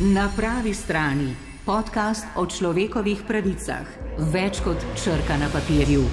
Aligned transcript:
Na 0.00 0.30
pravi 0.36 0.74
strani 0.74 1.34
podcast 1.66 2.22
o 2.38 2.44
človekovih 2.46 3.24
pravicah, 3.26 3.82
več 4.30 4.62
kot 4.62 4.84
črka 4.94 5.34
na 5.42 5.50
papirju. 5.50 6.04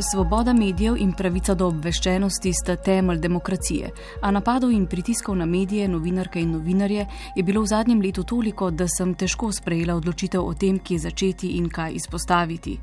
Svoboda 0.00 0.52
medijev 0.52 0.96
in 0.96 1.12
pravica 1.12 1.54
do 1.54 1.66
obveščenosti 1.66 2.52
sta 2.54 2.76
temelj 2.76 3.18
demokracije, 3.18 3.90
a 4.22 4.30
napadov 4.30 4.70
in 4.70 4.84
pritiskov 4.86 5.34
na 5.36 5.46
medije, 5.46 5.88
novinarke 5.88 6.40
in 6.40 6.52
novinarje 6.52 7.06
je 7.36 7.42
bilo 7.42 7.62
v 7.62 7.66
zadnjem 7.66 8.02
letu 8.02 8.22
toliko, 8.22 8.70
da 8.70 8.86
sem 8.88 9.14
težko 9.14 9.50
sprejela 9.52 9.96
odločitev 9.98 10.44
o 10.44 10.54
tem, 10.54 10.78
kje 10.78 10.98
začeti 10.98 11.48
in 11.58 11.66
kaj 11.68 11.96
izpostaviti. 11.98 12.76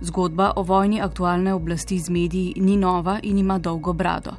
Zgodba 0.00 0.52
o 0.56 0.62
vojni 0.62 1.00
aktualne 1.00 1.54
oblasti 1.54 1.98
z 1.98 2.10
mediji 2.10 2.54
ni 2.56 2.76
nova 2.76 3.20
in 3.22 3.38
ima 3.38 3.58
dolgo 3.58 3.92
brado. 3.92 4.34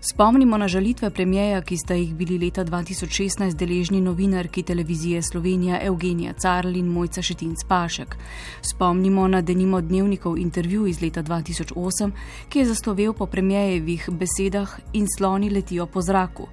Spomnimo 0.00 0.58
na 0.58 0.68
žalitve 0.68 1.10
premijeja, 1.10 1.62
ki 1.62 1.76
sta 1.76 1.94
jih 1.94 2.14
bili 2.14 2.38
leta 2.38 2.64
2016 2.64 3.56
deležni 3.56 4.00
novinarki 4.00 4.62
televizije 4.62 5.22
Slovenija 5.22 5.82
Evgenija 5.82 6.32
Carl 6.32 6.76
in 6.76 6.86
Mojca 6.86 7.22
Šetinc 7.22 7.64
Pašek. 7.64 8.16
Spomnimo 8.62 9.28
na 9.28 9.40
denimo 9.40 9.80
dnevnikov 9.80 10.38
intervju 10.38 10.86
iz 10.86 11.02
leta 11.02 11.22
2000. 11.22 11.71
2008, 11.74 12.10
ki 12.48 12.58
je 12.58 12.66
zaslovel 12.66 13.12
po 13.12 13.26
premijejevih 13.26 14.08
besedah 14.10 14.78
in 14.92 15.06
sloni 15.16 15.50
letijo 15.50 15.86
po 15.86 16.02
zraku. 16.02 16.48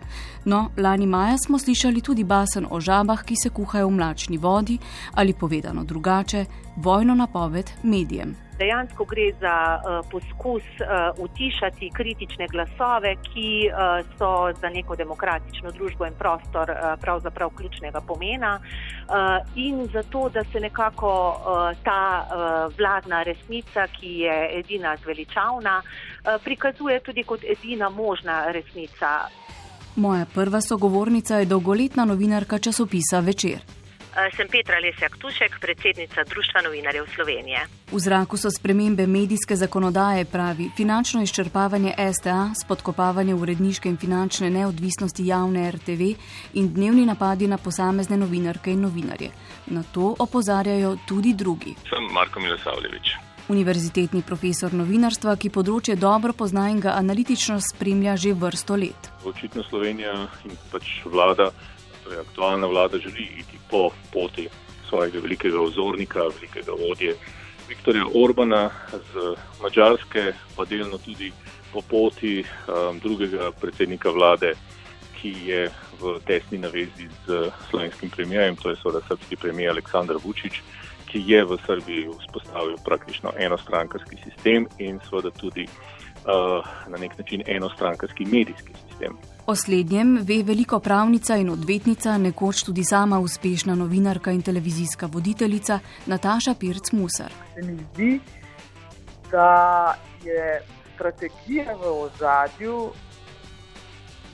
No, 0.46 0.70
lani 0.78 1.06
maja 1.06 1.38
smo 1.38 1.60
slišali 1.60 2.02
tudi 2.02 2.24
basen 2.24 2.68
o 2.70 2.80
žabah, 2.82 3.24
ki 3.24 3.36
se 3.44 3.50
kuhajo 3.50 3.88
v 3.88 3.92
mlačni 3.92 4.38
vodi 4.38 4.78
ali 5.14 5.34
povedano 5.34 5.84
drugače, 5.84 6.46
vojno 6.76 7.16
napoved 7.16 7.72
medijem 7.84 8.49
dejansko 8.60 9.06
gre 9.06 9.32
za 9.42 9.56
uh, 9.80 10.10
poskus 10.12 10.64
uh, 10.64 10.88
utišati 11.18 11.92
kritične 11.94 12.48
glasove, 12.48 13.16
ki 13.16 13.50
uh, 13.70 14.06
so 14.18 14.32
za 14.62 14.70
neko 14.70 14.96
demokratično 14.96 15.72
družbo 15.72 16.06
in 16.06 16.14
prostor 16.20 16.72
uh, 16.72 16.78
pravzaprav 17.02 17.50
ključnega 17.50 18.02
pomena 18.02 18.60
uh, 18.60 19.16
in 19.56 19.88
zato, 19.94 20.30
da 20.30 20.44
se 20.52 20.60
nekako 20.60 21.12
uh, 21.30 21.84
ta 21.84 22.04
uh, 22.26 22.78
vladna 22.78 23.24
resnica, 23.24 23.88
ki 23.88 24.14
je 24.26 24.60
edina 24.60 24.96
zveličavna, 25.04 25.82
uh, 25.82 26.44
prikazuje 26.44 27.00
tudi 27.00 27.24
kot 27.24 27.44
edina 27.44 27.90
možna 27.90 28.52
resnica. 28.52 29.28
Moja 29.96 30.26
prva 30.34 30.62
sogovornica 30.62 31.36
je 31.36 31.46
dolgoletna 31.46 32.06
novinarka 32.06 32.58
časopisa 32.58 33.20
Večer. 33.20 33.79
Eh, 34.10 34.36
sem 34.36 34.48
Petra 34.48 34.80
Lesjak 34.80 35.18
Tušek, 35.18 35.60
predsednica 35.62 36.24
Društva 36.24 36.62
novinarjev 36.62 37.06
Slovenije. 37.16 37.60
V 37.92 38.00
zraku 38.00 38.38
so 38.38 38.50
spremembe 38.52 39.08
medijske 39.08 39.56
zakonodaje, 39.56 40.26
pravi 40.26 40.70
finančno 40.78 41.22
izčrpavanje 41.22 41.94
STA, 42.14 42.50
spodkopavanje 42.64 43.36
uredniške 43.36 43.90
in 43.90 43.98
finančne 43.98 44.50
neodvisnosti 44.50 45.28
javne 45.28 45.72
RTV 45.72 46.02
in 46.54 46.74
dnevni 46.74 47.06
napadi 47.06 47.48
na 47.48 47.58
posamezne 47.58 48.18
novinarke 48.18 48.72
in 48.72 48.82
novinarje. 48.82 49.30
Na 49.66 49.84
to 49.94 50.16
opozarjajo 50.20 50.98
tudi 51.08 51.34
drugi. 51.34 51.76
Sem 51.90 52.14
Marko 52.14 52.40
Milosavljevič. 52.40 53.14
Univerzitetni 53.50 54.22
profesor 54.22 54.74
novinarstva, 54.74 55.36
ki 55.36 55.50
področje 55.50 55.96
dobro 55.96 56.34
pozna 56.34 56.70
in 56.70 56.80
ga 56.80 56.98
analitično 56.98 57.62
spremlja 57.62 58.18
že 58.18 58.34
vrsto 58.34 58.76
let. 58.76 59.10
Očitno 59.26 59.64
Slovenija 59.70 60.14
in 60.46 60.58
pač 60.72 61.06
vlada 61.06 61.52
torej 62.10 62.22
aktualna 62.22 62.68
vlada 62.68 62.98
želi 62.98 63.24
iti 63.24 63.58
po 63.70 63.90
poti 64.14 64.48
svojega 64.90 65.20
velikega 65.20 65.62
ozornika, 65.62 66.20
velikega 66.20 66.72
vodje 66.72 67.16
Viktorja 67.70 68.06
Orbana 68.16 68.70
z 68.92 69.36
Mačarske, 69.62 70.34
pa 70.56 70.66
delno 70.66 70.98
tudi 70.98 71.32
po 71.74 71.82
poti 71.82 72.42
um, 72.42 73.00
drugega 73.00 73.52
predsednika 73.62 74.10
vlade, 74.10 74.54
ki 75.22 75.36
je 75.46 75.70
v 76.02 76.20
tesni 76.26 76.58
navezi 76.58 77.06
z 77.28 77.52
slovenskim 77.70 78.10
premijem, 78.10 78.56
to 78.56 78.70
je 78.70 78.76
seveda 78.76 79.02
srpski 79.08 79.36
premijer 79.36 79.72
Aleksandr 79.72 80.18
Vučić, 80.24 80.62
ki 81.06 81.22
je 81.28 81.46
v 81.46 81.58
Srbiji 81.66 82.08
vzpostavil 82.20 82.78
praktično 82.86 83.34
enostrankarski 83.38 84.18
sistem 84.24 84.66
in 84.80 85.00
seveda 85.10 85.30
tudi 85.30 85.68
uh, 85.68 86.66
na 86.88 86.98
nek 86.98 87.18
način 87.18 87.44
enostrankarski 87.46 88.26
medijski 88.26 88.74
sistem. 88.88 89.18
O 89.50 89.56
slednjem 89.56 90.20
ve 90.22 90.44
veliko 90.44 90.78
pravnica 90.80 91.34
in 91.42 91.48
odvetnica, 91.50 92.18
nekoč 92.22 92.60
tudi 92.68 92.84
sama 92.86 93.18
uspešna 93.20 93.74
novinarka 93.76 94.32
in 94.32 94.44
televizijska 94.46 95.08
voditeljica 95.10 95.80
Nataša 96.06 96.54
Pirc 96.60 96.92
Musar. 96.92 97.34
Se 97.56 97.62
mi 97.62 97.78
zdi, 97.78 98.20
da 99.32 99.96
je 100.24 100.62
strategija 100.94 101.74
v 101.82 101.94
ozadju 102.04 102.92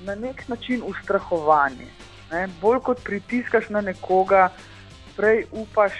na 0.04 0.16
nek 0.16 0.48
način 0.48 0.84
ustrahovanje. 0.86 1.88
Ne? 2.32 2.48
Bolj 2.62 2.80
kot 2.84 3.04
pritiskaš 3.04 3.70
na 3.70 3.82
nekoga, 3.82 4.50
prej 5.16 5.46
upaš, 5.52 5.94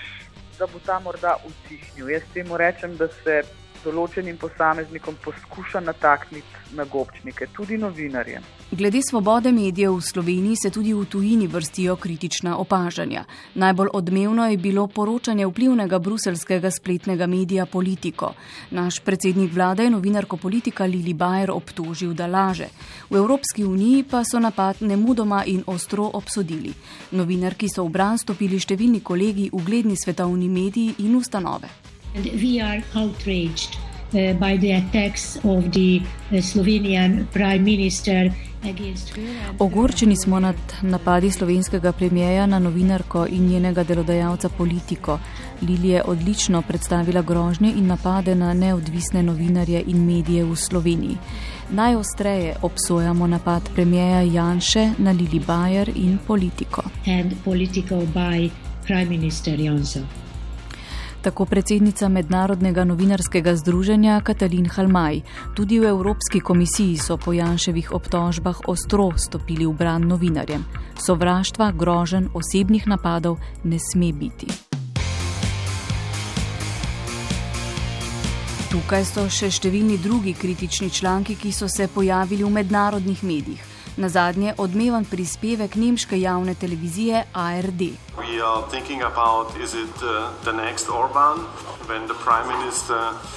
da 0.60 0.68
bo 0.68 0.80
ta 0.86 1.00
morda 1.00 1.38
utihnil. 1.48 2.10
Jaz 2.10 2.28
temu 2.34 2.58
rečem, 2.58 2.98
da 2.98 3.08
se 3.08 3.44
določenim 3.86 4.38
posameznikom 4.38 5.18
poskuša 5.24 5.80
natakniti 5.80 6.76
na 6.76 6.86
gobčnike, 6.90 7.48
tudi 7.54 7.78
novinarjem. 7.78 8.44
Glede 8.72 9.00
svobode 9.10 9.52
medijev 9.52 9.94
v 9.96 10.02
Sloveniji 10.02 10.56
se 10.64 10.70
tudi 10.70 10.94
v 10.94 11.06
tujini 11.06 11.48
vrstijo 11.48 11.96
kritična 11.96 12.58
opažanja. 12.58 13.24
Najbolj 13.54 13.90
odmevno 13.94 14.48
je 14.50 14.58
bilo 14.58 14.88
poročanje 14.88 15.46
vplivnega 15.46 16.00
bruselskega 16.00 16.72
spletnega 16.72 17.28
medija 17.28 17.66
Politico. 17.66 18.34
Naš 18.72 19.00
predsednik 19.00 19.54
vlade 19.54 19.84
je 19.84 19.94
novinarko 19.94 20.38
politika 20.38 20.86
Lili 20.86 21.14
Bajer 21.14 21.52
obtožil, 21.52 22.14
da 22.14 22.28
laže. 22.28 22.68
V 23.10 23.18
Evropski 23.18 23.64
uniji 23.64 24.04
pa 24.04 24.24
so 24.24 24.40
napad 24.40 24.82
nemudoma 24.82 25.44
in 25.46 25.64
ostro 25.68 26.10
obsodili. 26.14 26.74
Novinarki 27.12 27.70
so 27.70 27.86
v 27.86 27.90
bran 27.90 28.18
stopili 28.18 28.60
številni 28.60 29.04
kolegi, 29.04 29.50
ugledni 29.54 29.96
svetovni 29.96 30.50
mediji 30.50 30.96
in 31.06 31.16
ustanove. 31.16 31.95
And 32.16 32.26
we 32.26 32.62
are 32.62 32.82
outraged 32.96 33.76
uh, 34.14 34.34
by 34.40 34.58
the 34.58 34.72
attacks 34.72 35.36
of 35.44 35.72
the 35.72 36.02
uh, 36.32 36.42
Slovenian 36.42 37.28
Prime 37.34 37.64
Minister. 37.64 38.32
Ogorčeni 39.60 40.16
smo 40.16 40.40
nad 40.40 40.56
napadi 40.82 41.32
slovenskega 41.32 41.92
premijeja 41.92 42.46
na 42.46 42.60
novinarko 42.60 43.28
in 43.30 43.48
njenega 43.48 43.84
delodajalca 43.84 44.50
politiko. 44.50 45.20
Lili 45.62 45.90
je 45.90 46.04
odlično 46.04 46.62
predstavila 46.62 47.22
grožnje 47.22 47.74
in 47.78 47.88
napade 47.88 48.36
na 48.36 48.54
neodvisne 48.54 49.24
novinarje 49.24 49.84
in 49.88 50.06
medije 50.06 50.44
v 50.46 50.56
Sloveniji. 50.56 51.18
Najostreje 51.70 52.56
obsojamo 52.62 53.28
napad 53.28 53.70
premijeja 53.76 54.22
Janše 54.22 54.92
na 54.98 55.12
Lili 55.12 55.40
Bajer 55.48 55.92
in 55.96 56.18
politiko. 56.28 56.84
And 57.08 57.34
political 57.44 58.02
by 58.02 58.50
Prime 58.86 59.10
Minister 59.10 59.60
Janša 59.60 60.25
tako 61.26 61.46
predsednica 61.46 62.10
Mednarodnega 62.10 62.84
novinarskega 62.86 63.56
združenja 63.56 64.22
Katalin 64.22 64.70
Halmaj. 64.70 65.22
Tudi 65.58 65.80
v 65.80 65.90
Evropski 65.90 66.40
komisiji 66.40 66.98
so 67.02 67.18
po 67.18 67.34
Janševih 67.34 67.90
obtožbah 67.98 68.62
ostro 68.70 69.10
stopili 69.18 69.66
v 69.66 69.74
bran 69.74 70.06
novinarjem. 70.06 70.62
Sovraštva, 71.02 71.72
grožen, 71.72 72.30
osebnih 72.30 72.86
napadov 72.88 73.42
ne 73.64 73.82
sme 73.82 74.14
biti. 74.14 74.54
Tukaj 78.70 79.06
so 79.10 79.26
še 79.26 79.50
številni 79.50 79.98
drugi 79.98 80.38
kritični 80.38 80.94
članki, 80.94 81.34
ki 81.42 81.50
so 81.52 81.66
se 81.66 81.88
pojavili 81.88 82.46
v 82.46 82.54
mednarodnih 82.54 83.24
medijih 83.24 83.75
na 83.98 84.10
zadnje 84.10 84.54
odmevan 84.58 85.06
prispevek 85.06 85.76
nemške 85.76 86.20
javne 86.22 86.56
televizije 86.56 87.24
ARD. 87.34 87.82
Uh, 87.82 87.90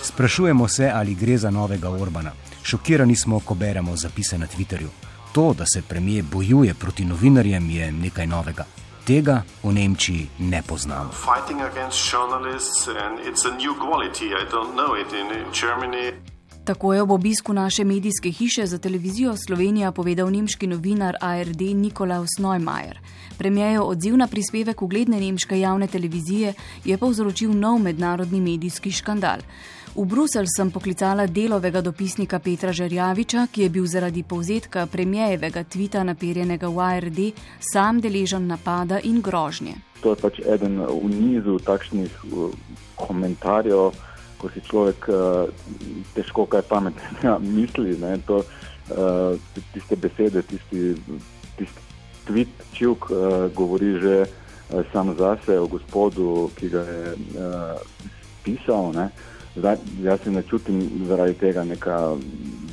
Sprašujemo 0.02 0.68
se, 0.68 0.92
ali 0.94 1.14
gre 1.14 1.38
za 1.38 1.50
novega 1.50 1.90
Orbana. 1.90 2.32
Šokirani 2.62 3.16
smo, 3.16 3.40
ko 3.40 3.54
beremo 3.54 3.96
zapise 3.96 4.38
na 4.38 4.46
Twitterju. 4.46 4.88
To, 5.32 5.54
da 5.58 5.66
se 5.66 5.82
premijer 5.82 6.24
bojuje 6.32 6.74
proti 6.74 7.04
novinarjem, 7.04 7.70
je 7.70 7.92
nekaj 7.92 8.26
novega. 8.26 8.64
Tega 9.04 9.42
v 9.62 9.72
Nemčiji 9.72 10.28
ne 10.38 10.62
poznamo. 10.62 11.10
Fighting 11.12 11.60
against 11.60 12.12
journalists, 12.12 12.88
and 12.88 13.18
it's 13.18 13.44
a 13.48 13.56
new 13.56 13.74
quality. 13.74 14.24
I 14.24 14.44
don't 14.52 14.74
know 14.74 15.00
it 15.00 15.12
in 15.12 15.52
Germany. 15.52 16.37
Tako 16.68 16.94
je 16.94 17.02
ob 17.02 17.10
obisku 17.10 17.52
naše 17.52 17.84
medijske 17.84 18.30
hiše 18.30 18.66
za 18.66 18.78
televizijo 18.78 19.36
Slovenija 19.36 19.92
povedal 19.92 20.30
nemški 20.30 20.66
novinar 20.66 21.16
ARD 21.20 21.60
Nikolaus 21.60 22.28
Neumayer. 22.38 22.98
Premijejo 23.38 23.82
odziv 23.82 24.16
na 24.16 24.26
prispevek 24.26 24.82
ugledne 24.82 25.20
nemške 25.20 25.60
javne 25.60 25.86
televizije 25.86 26.52
je 26.84 26.98
povzročil 26.98 27.54
nov 27.54 27.78
mednarodni 27.78 28.40
medijski 28.40 28.90
škandal. 28.92 29.38
V 29.94 30.04
Bruselj 30.04 30.46
sem 30.56 30.70
poklicala 30.70 31.26
delovega 31.26 31.80
dopisnika 31.80 32.38
Petra 32.38 32.72
Žerjaviča, 32.72 33.46
ki 33.52 33.62
je 33.62 33.68
bil 33.68 33.86
zaradi 33.86 34.22
povzetka 34.22 34.86
premijejevega 34.86 35.64
tvita 35.64 36.02
naperjenega 36.04 36.68
v 36.68 36.80
ARD 36.80 37.18
sam 37.72 38.00
deležen 38.00 38.46
napada 38.46 39.00
in 39.00 39.22
grožnje. 39.22 39.72
To 40.02 40.10
je 40.10 40.20
pač 40.20 40.40
eden 40.44 40.84
v 40.84 41.08
nizu 41.08 41.58
takšnih 41.58 42.12
uh, 42.24 42.52
komentarjev 42.96 43.90
ko 44.38 44.50
si 44.54 44.62
človek 44.62 45.08
uh, 45.10 45.50
težko 46.14 46.46
kaj 46.46 46.62
pametnega 46.70 47.38
misli. 47.56 47.96
Ne, 47.98 48.16
to, 48.26 48.42
uh, 48.42 49.34
tiste 49.74 49.98
besede, 49.98 50.42
tisti, 50.42 50.94
tisti 51.58 51.82
tweet 52.28 52.52
čivk 52.76 53.10
uh, 53.10 53.48
govori 53.54 53.98
že 54.00 54.16
uh, 54.24 54.84
sam 54.92 55.14
zase 55.18 55.58
o 55.58 55.66
gospodu, 55.66 56.50
ki 56.56 56.68
ga 56.68 56.82
je 56.86 57.02
uh, 57.14 57.80
pisal. 58.44 58.92
Ne. 58.94 59.10
Zdaj, 59.58 59.76
jaz 60.02 60.20
se 60.22 60.30
ne 60.30 60.42
čutim 60.42 61.04
zaradi 61.08 61.34
tega 61.34 61.64
neka 61.64 62.14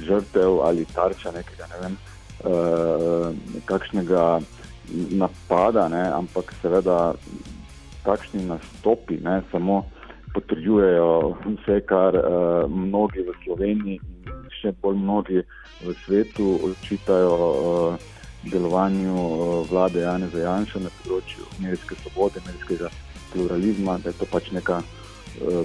žrtev 0.06 0.62
ali 0.62 0.86
tarča 0.86 1.32
nekega, 1.34 1.66
ne 1.72 1.78
vem, 1.82 1.96
uh, 2.46 3.34
kakšnega 3.66 4.40
napada, 5.18 5.90
ne, 5.90 6.04
ampak 6.14 6.54
seveda 6.62 7.16
takšni 8.06 8.46
nastopi 8.46 9.18
ne, 9.24 9.42
samo 9.52 9.86
potrjujejo 10.36 11.36
vse, 11.46 11.80
kar 11.88 12.16
uh, 12.16 12.72
mnogi 12.72 13.24
v 13.24 13.36
Sloveniji 13.44 14.00
in 14.28 14.42
še 14.60 14.74
bolj 14.84 15.00
mnogi 15.00 15.44
v 15.86 15.96
svetu 16.04 16.48
očitajo 16.70 17.36
uh, 17.40 18.06
delovanju 18.52 19.16
uh, 19.16 19.70
vlade 19.70 20.04
Jana 20.04 20.28
Zajanša 20.34 20.84
na 20.84 20.92
področju 21.00 21.48
medijske 21.64 21.96
svobode, 22.04 22.44
medijskega 22.48 22.92
pluralizma, 23.32 23.98
da 24.04 24.12
je 24.12 24.20
to 24.20 24.28
pač 24.32 24.52
neka, 24.56 24.82
uh, 24.84 25.64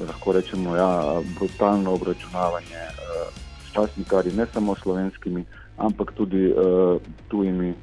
lahko 0.00 0.36
rečemo, 0.38 0.76
ja, 0.76 0.88
brutalno 1.36 1.98
obračunavanje 2.00 2.80
uh, 2.80 3.28
s 3.66 3.74
časnikari, 3.76 4.32
ne 4.32 4.48
samo 4.54 4.76
slovenskimi, 4.80 5.44
ampak 5.76 6.16
tudi 6.16 6.48
uh, 6.52 6.96
tujimi. 7.32 7.74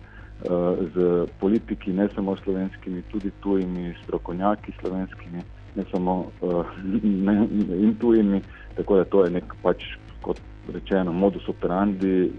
Z 0.43 1.23
politiki, 1.39 1.93
ne 1.95 2.09
samo 2.11 2.33
slovenskimi, 2.35 3.05
tudi 3.07 3.29
tujimi 3.39 3.93
strokovnjaki, 4.01 4.73
slovenskimi, 4.81 5.39
ne 5.75 5.83
samo 5.91 6.25
uh, 6.41 6.65
ne, 7.03 7.47
in 7.81 7.95
tujimi. 7.99 8.41
Tako 8.75 8.97
da 8.97 9.05
to 9.05 9.23
je 9.23 9.31
nek 9.31 9.53
pač, 9.61 9.83
kot 10.21 10.39
rečeno, 10.73 11.13
modus 11.13 11.49
operandi. 11.49 12.31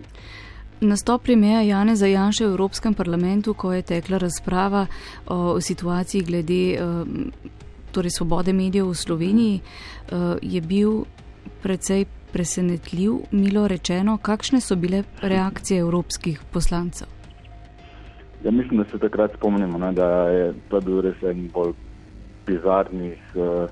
Nastop 0.80 1.22
premijeja 1.22 1.62
Jane 1.62 1.96
Zajanša 1.96 2.46
v 2.46 2.50
Evropskem 2.50 2.94
parlamentu, 2.94 3.54
ko 3.54 3.72
je 3.72 3.82
tekla 3.82 4.18
razprava 4.18 4.86
o 5.26 5.60
situaciji 5.60 6.22
glede 6.22 6.62
uh, 6.74 7.06
torej 7.92 8.10
svobode 8.10 8.52
medijev 8.52 8.90
v 8.90 8.94
Sloveniji, 8.94 9.60
uh, 9.60 10.36
je 10.42 10.60
bil 10.60 11.04
precej 11.62 12.04
presenetljiv, 12.32 13.12
milo 13.30 13.68
rečeno. 13.68 14.18
Kakšne 14.18 14.60
so 14.60 14.76
bile 14.76 15.04
reakcije 15.22 15.80
evropskih 15.80 16.40
poslancev? 16.52 17.08
Ja, 18.44 18.50
mislim, 18.50 18.82
da 18.82 18.84
se 18.90 18.98
takrat 18.98 19.36
spomnimo, 19.36 19.78
ne, 19.78 19.92
da 19.92 20.08
je 20.28 20.54
to 20.68 20.80
bil 20.80 21.00
res 21.00 21.22
en 21.22 21.48
bolj 21.54 21.72
bizarnih, 22.46 23.18
uh, 23.34 23.68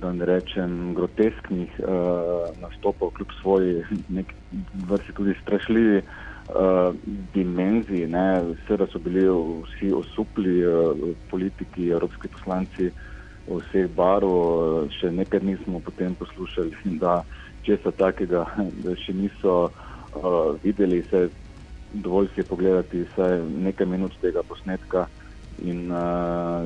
da 0.00 0.12
ne 0.12 0.24
rečem 0.24 0.94
grotesknih 0.94 1.80
uh, 1.80 2.50
nastopov, 2.62 3.10
kljub 3.16 3.28
svoji 3.40 3.82
vrsti 4.88 5.12
tudi 5.12 5.34
strašljivi 5.42 6.02
dimenziji. 7.34 8.08
Seveda 8.66 8.86
so 8.92 8.98
bili 8.98 9.22
vsi 9.62 9.92
osupli 9.92 10.62
politiki, 11.30 11.88
evropski 11.88 12.28
poslanci 12.28 12.90
vseh 13.46 13.88
barov, 13.96 14.88
še 14.98 15.10
nekaj 15.10 15.40
nismo 15.42 15.80
potem 15.80 16.14
poslušali, 16.14 16.74
da 17.02 17.22
česa 17.66 17.90
takega 17.90 18.44
še 19.04 19.14
niso 19.14 19.56
uh, 19.70 20.54
videli. 20.62 21.02
Se, 21.10 21.28
dovolj 21.92 22.30
si 22.32 22.40
je 22.40 22.48
pogledati 22.48 23.02
vsaj 23.10 23.42
nekaj 23.66 23.86
minut 23.86 24.14
tega 24.22 24.42
posnetka 24.48 25.06
in 25.58 25.92
uh, 25.92 26.64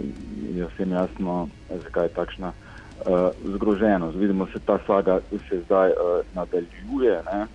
je 0.54 0.66
vsem 0.66 0.90
jasno, 0.90 1.48
zakaj 1.70 2.04
je 2.04 2.14
takšna 2.14 2.52
uh, 2.52 3.30
zgroženost. 3.44 4.16
Vidimo, 4.16 4.46
da 4.46 4.52
se 4.52 4.58
ta 4.66 4.78
saga 4.86 5.20
se 5.48 5.60
zdaj 5.64 5.90
uh, 5.90 6.24
nadaljuje, 6.34 7.22
ne? 7.32 7.46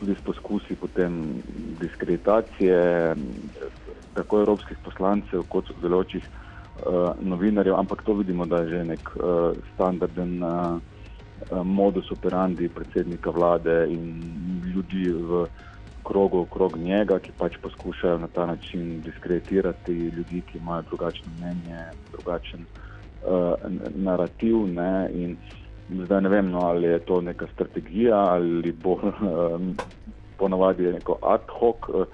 tudi 0.00 0.14
s 0.14 0.24
poskusi 0.24 0.76
diskreditacije 1.80 3.14
tako 4.14 4.38
evropskih 4.40 4.76
poslancev, 4.84 5.42
kot 5.48 5.68
so 5.68 5.74
deločih 5.82 6.24
uh, 6.24 7.12
novinarjev, 7.20 7.74
ampak 7.76 8.02
to 8.02 8.14
vidimo, 8.14 8.46
da 8.46 8.56
je 8.64 8.68
že 8.68 8.84
nek 8.84 9.10
uh, 9.16 9.52
standarden 9.74 10.42
uh, 10.42 10.80
modus 11.64 12.10
operandi 12.10 12.68
predsednika 12.68 13.30
vlade 13.30 13.86
in 13.88 14.22
ljudi 14.74 15.12
v 15.12 15.46
krogu 16.04 16.40
okrog 16.40 16.76
njega, 16.78 17.18
ki 17.18 17.32
pač 17.38 17.56
poskušajo 17.62 18.18
na 18.18 18.26
ta 18.26 18.46
način 18.46 19.00
diskreditirati 19.00 19.92
ljudi, 19.92 20.42
ki 20.52 20.58
imajo 20.58 20.82
drugačno 20.82 21.32
mnenje, 21.38 21.84
drugačen 22.12 22.64
uh, 22.64 23.54
narativ. 23.94 24.56
Ne? 24.66 25.10
In 25.14 25.36
zdaj 26.04 26.20
ne 26.20 26.28
vem, 26.28 26.50
no, 26.50 26.60
ali 26.60 26.86
je 26.86 26.98
to 26.98 27.20
neka 27.20 27.46
strategija 27.54 28.16
ali 28.16 28.72
bo 28.72 28.92
uh, 28.98 29.02
ponovadi 30.38 30.82
neko 30.82 31.18
ad 31.22 31.46
hoc 31.58 31.88
uh, 31.88 32.06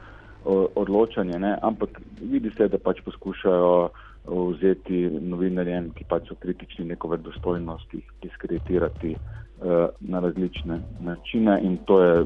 odločanje, 0.75 1.39
ne? 1.39 1.59
ampak 1.63 2.01
vidi 2.21 2.51
se, 2.57 2.69
da 2.69 2.79
pač 2.79 3.01
poskušajo. 3.05 3.89
Vzeti 4.27 5.05
novinarjem, 5.23 5.93
ki 5.95 6.05
pač 6.11 6.25
so 6.27 6.35
kritični, 6.43 6.89
neko 6.89 7.13
verodostojnost, 7.13 7.93
jih 7.95 8.09
diskreditirati 8.25 9.13
uh, 9.15 9.87
na 10.01 10.21
različne 10.21 10.81
načine, 11.01 11.61
in 11.63 11.77
to 11.87 12.01
je 12.03 12.25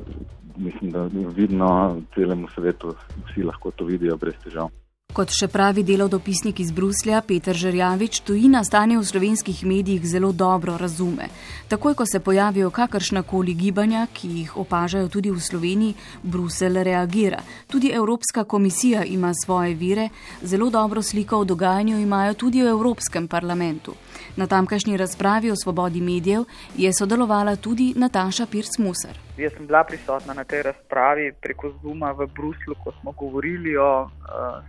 mislim, 0.56 0.91
da 0.91 1.08
vidno 1.37 2.00
celemu 2.14 2.49
svetu, 2.55 2.94
vsi 3.31 3.43
lahko 3.43 3.70
to 3.70 3.85
vidijo 3.85 4.17
brez 4.17 4.35
težav. 4.44 4.70
Kot 5.11 5.32
še 5.35 5.49
pravi 5.50 5.82
delov 5.82 6.12
dopisnik 6.12 6.61
iz 6.62 6.69
Bruslja 6.70 7.19
Peter 7.26 7.56
Žerjavič, 7.58 8.20
tujina 8.23 8.61
stanje 8.62 8.94
v 8.94 9.02
slovenskih 9.02 9.64
medijih 9.67 10.05
zelo 10.06 10.31
dobro 10.31 10.76
razume. 10.79 11.26
Takoj, 11.67 11.97
ko 11.99 12.05
se 12.06 12.20
pojavijo 12.23 12.70
kakršna 12.70 13.25
koli 13.26 13.56
gibanja, 13.58 14.05
ki 14.14 14.29
jih 14.37 14.52
opažajo 14.62 15.08
tudi 15.11 15.32
v 15.35 15.43
Sloveniji, 15.43 15.97
Brusel 16.23 16.79
reagira. 16.87 17.43
Tudi 17.67 17.91
Evropska 17.91 18.44
komisija 18.44 19.03
ima 19.03 19.32
svoje 19.35 19.75
vire, 19.75 20.08
zelo 20.43 20.70
dobro 20.70 21.03
sliko 21.03 21.43
o 21.43 21.44
dogajanju 21.44 21.99
imajo 21.99 22.35
tudi 22.35 22.62
v 22.62 22.70
Evropskem 22.70 23.26
parlamentu. 23.26 23.96
Na 24.37 24.46
tamkajšnji 24.46 24.96
razpravi 24.96 25.50
o 25.50 25.58
svobodi 25.58 26.00
medijev 26.00 26.46
je 26.79 26.93
sodelovala 26.94 27.56
tudi 27.56 27.94
Nataša 27.96 28.46
Pirc-Musar. 28.46 29.30
Jaz 29.37 29.53
sem 29.55 29.67
bila 29.67 29.85
prisotna 29.85 30.35
na 30.35 30.44
tej 30.44 30.62
razpravi 30.62 31.32
preko 31.41 31.73
Zuma 31.82 32.11
v 32.12 32.27
Bruslu, 32.27 32.75
ko 32.85 32.93
smo 33.00 33.12
govorili 33.12 33.77
o 33.77 34.03
uh, 34.03 34.11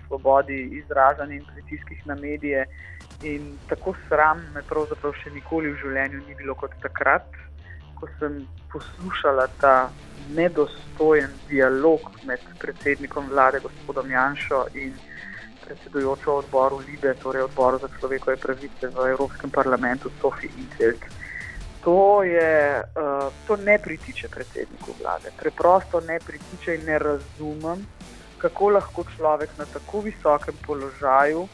svobodi 0.08 0.62
izražanja 0.80 1.36
in 1.36 1.46
pritiskih 1.54 2.08
na 2.08 2.16
medije. 2.16 2.66
In 3.24 3.58
tako 3.70 3.94
sram 4.08 4.42
me 4.54 4.62
pravzaprav 4.62 5.14
še 5.24 5.34
nikoli 5.34 5.74
v 5.74 5.80
življenju 5.82 6.22
ni 6.28 6.36
bilo 6.36 6.56
kot 6.56 6.74
takrat, 6.82 7.26
ko 8.00 8.08
sem 8.20 8.48
poslušala 8.72 9.48
ta 9.62 9.90
nedostojen 10.38 11.34
dialog 11.50 12.08
med 12.26 12.40
predsednikom 12.60 13.30
vlade, 13.30 13.60
gospodom 13.60 14.12
Janšo 14.12 14.66
in 14.74 14.94
predsedujočo 15.66 16.38
odboru 16.44 16.80
Libe, 16.88 17.14
torej 17.22 17.46
odboru 17.50 17.80
za 17.82 17.90
človekove 18.00 18.38
pravice 18.38 18.88
v 18.88 19.10
Evropskem 19.14 19.50
parlamentu, 19.50 20.12
Sofi 20.22 20.50
Incelt. 20.58 21.06
To, 21.84 22.24
je, 22.24 22.84
uh, 22.84 23.34
to 23.48 23.56
ne 23.56 23.78
pritiče 23.78 24.30
predsedniku 24.30 24.94
vlade. 25.02 25.32
Preprosto 25.40 26.02
ne 26.02 26.20
pritiče 26.20 26.76
in 26.76 26.86
ne 26.86 27.00
razumem, 27.00 27.86
kako 28.38 28.70
lahko 28.70 29.04
človek 29.16 29.50
na 29.58 29.66
tako 29.66 30.00
visokem 30.00 30.56
položaju 30.68 31.48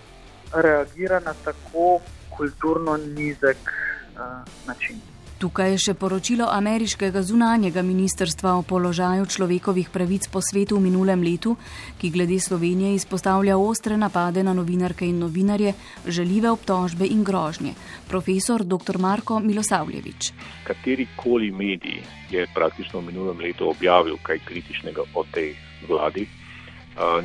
reagira 0.53 1.19
na 1.19 1.34
tako 1.43 2.00
kulturno 2.38 2.98
nizek 2.98 3.57
uh, 3.57 4.22
način. 4.67 5.17
Tukaj 5.38 5.72
je 5.72 5.77
še 5.77 5.94
poročilo 5.94 6.48
ameriškega 6.50 7.22
zunanjega 7.22 7.84
ministrstva 7.86 8.56
o 8.58 8.63
položaju 8.65 9.27
človekovih 9.29 9.91
pravic 9.94 10.25
po 10.34 10.41
svetu 10.41 10.79
v 10.79 10.88
minulem 10.88 11.22
letu, 11.22 11.53
ki 12.01 12.10
glede 12.10 12.39
Slovenije 12.41 12.96
izpostavlja 12.98 13.58
ostre 13.62 14.00
napade 14.01 14.41
na 14.44 14.56
novinarke 14.58 15.06
in 15.06 15.20
novinarje, 15.22 15.75
želive 16.08 16.50
obtožbe 16.50 17.06
in 17.06 17.22
grožnje. 17.24 17.75
Profesor 18.10 18.65
dr. 18.65 18.98
Marko 18.98 19.38
Milosavljevič. 19.39 20.32
Katerikoli 20.65 21.51
medij 21.51 22.01
je 22.34 22.48
praktično 22.56 23.00
v 23.00 23.12
minulem 23.12 23.38
letu 23.38 23.70
objavil 23.70 24.17
kaj 24.25 24.41
kritičnega 24.41 25.06
o 25.13 25.25
tej 25.32 25.53
vladi, 25.86 26.25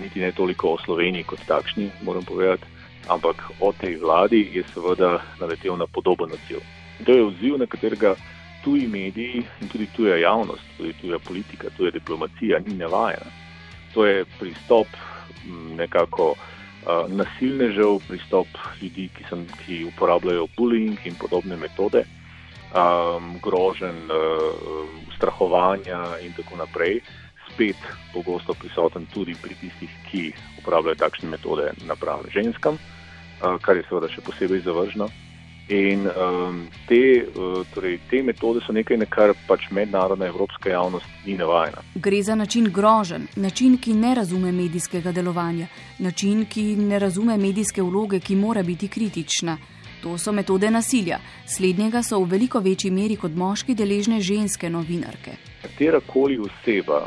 niti 0.05 0.21
ne 0.21 0.33
toliko 0.37 0.77
o 0.77 0.83
Sloveniji 0.85 1.25
kot 1.25 1.49
takšni, 1.49 1.89
moram 2.05 2.29
povedati, 2.29 2.69
ampak 3.09 3.41
o 3.61 3.73
tej 3.73 3.97
vladi 4.05 4.45
je 4.53 4.69
seveda 4.75 5.17
naletel 5.41 5.81
na 5.81 5.89
podoben 5.89 6.29
odziv. 6.29 6.61
To 7.05 7.13
je 7.13 7.25
odziv, 7.25 7.59
na 7.59 7.67
katerega 7.67 8.15
tuji 8.65 8.87
mediji 8.89 9.43
in 9.61 9.69
tudi 9.69 9.87
tuja 9.97 10.17
javnost, 10.17 10.63
tudi 10.77 10.93
tuja 11.01 11.19
politika, 11.19 11.71
tuja 11.77 11.91
diplomacija 11.91 12.59
ni 12.67 12.75
navajena. 12.75 13.31
To 13.95 14.07
je 14.07 14.25
pristop 14.39 14.87
nekako 15.77 16.31
uh, 16.31 17.11
nasilnežev, 17.11 17.99
pristop 18.09 18.47
ljudi, 18.83 19.09
ki, 19.17 19.25
sem, 19.29 19.47
ki 19.65 19.85
uporabljajo 19.91 20.47
bullying 20.57 20.99
in 21.05 21.19
podobne 21.19 21.57
metode, 21.57 22.05
um, 22.71 23.35
grožen, 23.43 23.99
uh, 24.07 24.87
strahovanja 25.17 26.05
in 26.23 26.33
tako 26.39 26.63
naprej. 26.63 27.01
Spet 27.53 27.77
pogosto 28.15 28.55
prisoten 28.55 29.07
tudi 29.13 29.35
pri 29.43 29.59
tistih, 29.61 29.91
ki 30.11 30.31
uporabljajo 30.63 31.03
takšne 31.03 31.29
metode 31.29 31.73
napram 31.87 32.23
ženskam, 32.33 32.79
uh, 32.79 33.59
kar 33.61 33.77
je 33.77 33.85
seveda 33.91 34.09
še 34.09 34.25
posebej 34.25 34.63
zavržno. 34.65 35.11
In 35.73 36.05
um, 36.05 36.67
te, 36.89 37.25
uh, 37.25 37.63
torej, 37.75 37.97
te 38.11 38.21
metode 38.23 38.61
so 38.61 38.75
nekaj, 38.77 38.99
na 39.01 39.07
kar 39.09 39.33
pač 39.49 39.71
mednarodna 39.73 40.27
evropska 40.29 40.69
javnost 40.69 41.07
ni 41.25 41.37
navajena. 41.39 41.81
Gre 41.95 42.23
za 42.23 42.35
način 42.35 42.69
grožen, 42.69 43.25
način, 43.37 43.79
ki 43.81 43.95
ne 43.95 44.15
razume 44.15 44.53
medijskega 44.53 45.13
delovanja, 45.13 45.67
način, 45.99 46.45
ki 46.45 46.77
ne 46.77 46.99
razume 46.99 47.39
medijske 47.39 47.83
vloge, 47.83 48.21
ki 48.21 48.37
mora 48.37 48.63
biti 48.63 48.89
kritična. 48.89 49.57
To 50.03 50.19
so 50.19 50.33
metode 50.33 50.71
nasilja. 50.71 51.19
Slednjega 51.47 52.03
so 52.03 52.19
v 52.21 52.29
veliko 52.35 52.61
večji 52.61 52.91
meri 52.91 53.17
kot 53.17 53.33
moški 53.33 53.75
deležne 53.75 54.21
ženske 54.21 54.71
novinarke. 54.71 55.39
Katerakoli 55.63 56.39
oseba 56.39 57.07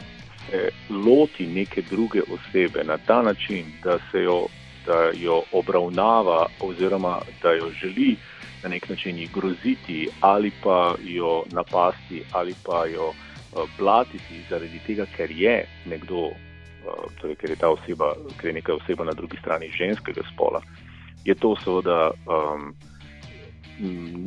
se 0.50 0.70
loti 0.90 1.48
neke 1.48 1.82
druge 1.90 2.22
osebe 2.22 2.84
na 2.84 2.98
ta 2.98 3.22
način, 3.22 3.66
da 3.84 4.00
se 4.12 4.24
jo, 4.24 4.48
da 4.86 5.12
jo 5.14 5.42
obravnava 5.52 6.46
oziroma 6.62 7.20
da 7.44 7.52
jo 7.52 7.70
želi 7.82 8.16
na 8.64 8.70
nek 8.70 8.90
način 8.90 9.28
groziti 9.34 10.08
ali 10.22 10.52
pa 10.64 10.96
jo 11.04 11.44
napasti 11.52 12.24
ali 12.32 12.54
pa 12.66 12.86
jo 12.86 13.08
uh, 13.08 13.70
blatiti 13.78 14.42
zaradi 14.50 14.80
tega, 14.88 15.06
ker 15.18 15.32
je 15.32 15.66
nekdo, 15.86 16.26
uh, 16.26 17.06
torej, 17.22 17.36
ker 17.36 17.50
je 17.50 17.56
ta 17.56 17.70
oseba, 17.70 18.14
ker 18.38 18.50
je 18.50 18.54
neka 18.54 18.74
oseba 18.74 19.06
na 19.06 19.12
drugi 19.12 19.38
strani 19.38 19.70
ženskega 19.78 20.22
spola, 20.34 20.62
je 21.26 21.36
to 21.36 21.56
seveda, 21.64 22.12
um, 22.26 22.74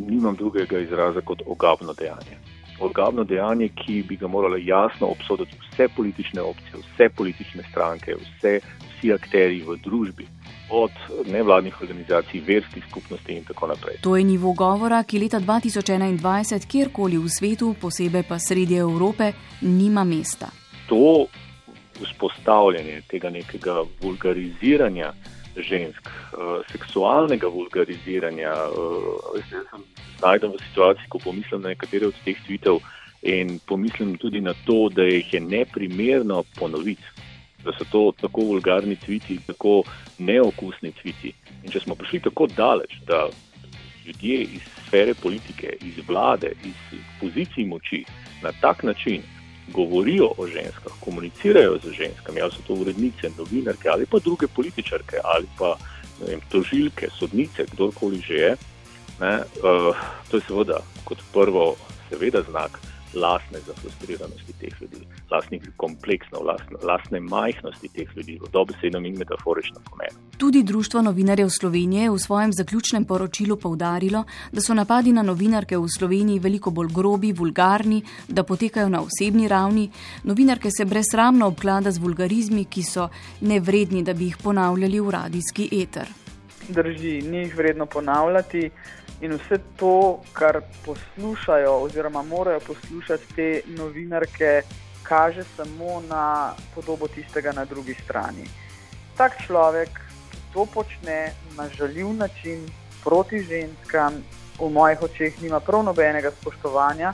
nimam 0.08 0.36
drugega 0.36 0.78
izraza 0.78 1.20
kot 1.20 1.42
ogabno 1.46 1.92
dejanje. 1.92 2.38
Ogabno 2.80 3.24
dejanje, 3.24 3.68
ki 3.68 4.02
bi 4.08 4.16
ga 4.16 4.28
morale 4.28 4.64
jasno 4.64 5.06
obsoditi 5.06 5.56
vse 5.60 5.88
politične 5.96 6.42
opcije, 6.42 6.82
vse 6.82 7.08
politične 7.08 7.62
stranke, 7.70 8.14
vse, 8.14 8.60
vsi 8.60 9.12
akteri 9.12 9.62
v 9.66 9.76
družbi 9.82 10.26
od 10.70 10.90
nevladnih 11.26 11.80
organizacij, 11.82 12.40
verskih 12.46 12.84
skupnosti 12.90 13.32
in 13.32 13.44
tako 13.44 13.66
naprej. 13.66 13.96
To 14.02 14.16
je 14.16 14.24
nivo 14.24 14.52
govora, 14.52 15.02
ki 15.02 15.18
leta 15.18 15.40
2021 15.40 16.66
kjerkoli 16.66 17.18
v 17.18 17.28
svetu, 17.28 17.74
posebej 17.80 18.22
pa 18.28 18.38
sredi 18.38 18.76
Evrope, 18.76 19.32
nima 19.60 20.04
mesta. 20.04 20.50
To 20.88 21.26
vzpostavljanje 22.00 23.02
tega 23.08 23.30
nekega 23.30 23.82
vulgariziranja 24.02 25.12
žensk, 25.56 26.08
uh, 26.08 26.60
seksualnega 26.70 27.48
vulgariziranja, 27.48 28.52
veste, 29.34 29.64
sem 29.70 29.82
znajdem 30.18 30.52
v 30.54 30.62
situaciji, 30.68 31.08
ko 31.08 31.18
pomislim 31.18 31.62
na 31.62 31.74
nekatere 31.74 32.06
od 32.06 32.20
teh 32.24 32.38
tvitev 32.46 32.78
in 33.22 33.58
pomislim 33.66 34.14
tudi 34.18 34.40
na 34.40 34.54
to, 34.66 34.88
da 34.94 35.02
jih 35.02 35.34
je 35.34 35.40
neprimerno 35.40 36.44
ponoviti 36.58 37.02
da 37.64 37.72
so 37.78 37.84
to 37.92 38.12
tako 38.20 38.40
vulgarni 38.40 38.96
tviti, 38.96 39.38
tako 39.46 39.82
neokusni 40.18 40.92
tviti. 41.02 41.32
In 41.64 41.70
če 41.70 41.80
smo 41.80 41.94
prišli 41.94 42.20
tako 42.20 42.46
daleč, 42.46 42.94
da 43.06 43.28
ljudje 44.06 44.42
iz 44.42 44.62
sfere 44.86 45.14
politike, 45.14 45.76
iz 45.80 45.94
vlade, 46.08 46.52
iz 46.64 47.00
pozicij 47.20 47.66
moči 47.66 48.04
na 48.42 48.52
tak 48.60 48.82
način 48.82 49.22
govorijo 49.72 50.30
o 50.38 50.46
ženskah, 50.46 50.92
komunicirajo 51.00 51.78
z 51.84 51.92
ženskami, 51.92 52.40
ali 52.40 52.52
so 52.52 52.62
to 52.66 52.74
urednice, 52.74 53.30
novinarke 53.38 53.88
ali 53.88 54.06
pa 54.06 54.18
druge 54.18 54.46
političarke 54.46 55.16
ali 55.24 55.46
pa 55.58 55.76
vem, 56.26 56.40
tožilke, 56.48 57.08
sodnice, 57.18 57.66
kdorkoli 57.72 58.20
že 58.20 58.34
je, 58.34 58.56
ne, 59.20 59.34
uh, 59.38 59.96
to 60.30 60.36
je 60.36 60.42
seveda 60.46 60.80
kot 61.04 61.18
prvo, 61.32 61.76
seveda 62.08 62.42
znak 62.50 62.80
lastne 63.20 63.58
zafrustriranosti 63.66 64.52
teh 64.60 64.74
ljudi, 64.80 65.02
lastne 65.30 65.60
kompleksnosti, 65.76 66.44
lastne, 66.44 66.76
lastne 66.82 67.20
majhnosti 67.20 67.88
teh 67.94 68.16
ljudi, 68.16 68.38
v 68.42 68.50
dobesednem 68.52 69.04
in 69.04 69.18
metaforičnem 69.18 69.82
pomenu. 69.90 70.18
Tudi 70.38 70.62
Društvo 70.62 71.02
novinarjev 71.02 71.48
Slovenije 71.50 72.02
je 72.02 72.10
v 72.10 72.18
svojem 72.18 72.52
zaključnem 72.52 73.04
poročilu 73.04 73.56
povdarilo, 73.56 74.24
da 74.52 74.60
so 74.60 74.74
napadi 74.74 75.12
na 75.12 75.22
novinarke 75.22 75.78
v 75.78 75.88
Sloveniji 75.98 76.38
veliko 76.38 76.70
bolj 76.70 76.92
grobi, 76.94 77.32
vulgarni, 77.32 78.02
da 78.28 78.42
potekajo 78.42 78.88
na 78.88 79.02
osebni 79.02 79.48
ravni. 79.48 79.90
Novinarke 80.24 80.70
se 80.70 80.84
brezsramno 80.84 81.46
obklada 81.46 81.90
z 81.90 81.98
vulgarizmi, 81.98 82.64
ki 82.64 82.82
so 82.82 83.08
nevredni, 83.40 84.02
da 84.02 84.14
bi 84.14 84.30
jih 84.30 84.36
ponavljali 84.42 85.00
v 85.00 85.10
radijski 85.10 85.68
eter. 85.82 86.08
Drži, 86.68 87.22
ni 87.30 87.38
jih 87.38 87.56
vredno 87.56 87.86
ponavljati. 87.86 88.70
In 89.20 89.32
vse 89.34 89.58
to, 89.76 90.20
kar 90.32 90.60
poslušajo, 90.84 91.72
oziroma 91.82 92.22
morajo 92.22 92.60
poslušati 92.60 93.34
te 93.34 93.60
novinarke, 93.66 94.62
kaže 95.02 95.44
samo 95.56 96.02
na 96.08 96.54
podobo 96.74 97.08
tistega 97.08 97.52
na 97.52 97.64
drugi 97.64 97.94
strani. 98.04 98.44
Tak 99.16 99.42
človek, 99.46 99.88
ki 100.30 100.38
to 100.52 100.66
počne 100.74 101.32
na 101.56 101.68
žaljiv 101.68 102.12
način 102.12 102.68
proti 103.04 103.42
ženskam, 103.42 104.22
v 104.58 104.70
mojih 104.70 105.02
očeh 105.02 105.42
nima 105.42 105.60
prav 105.60 105.82
nobenega 105.82 106.30
spoštovanja. 106.30 107.12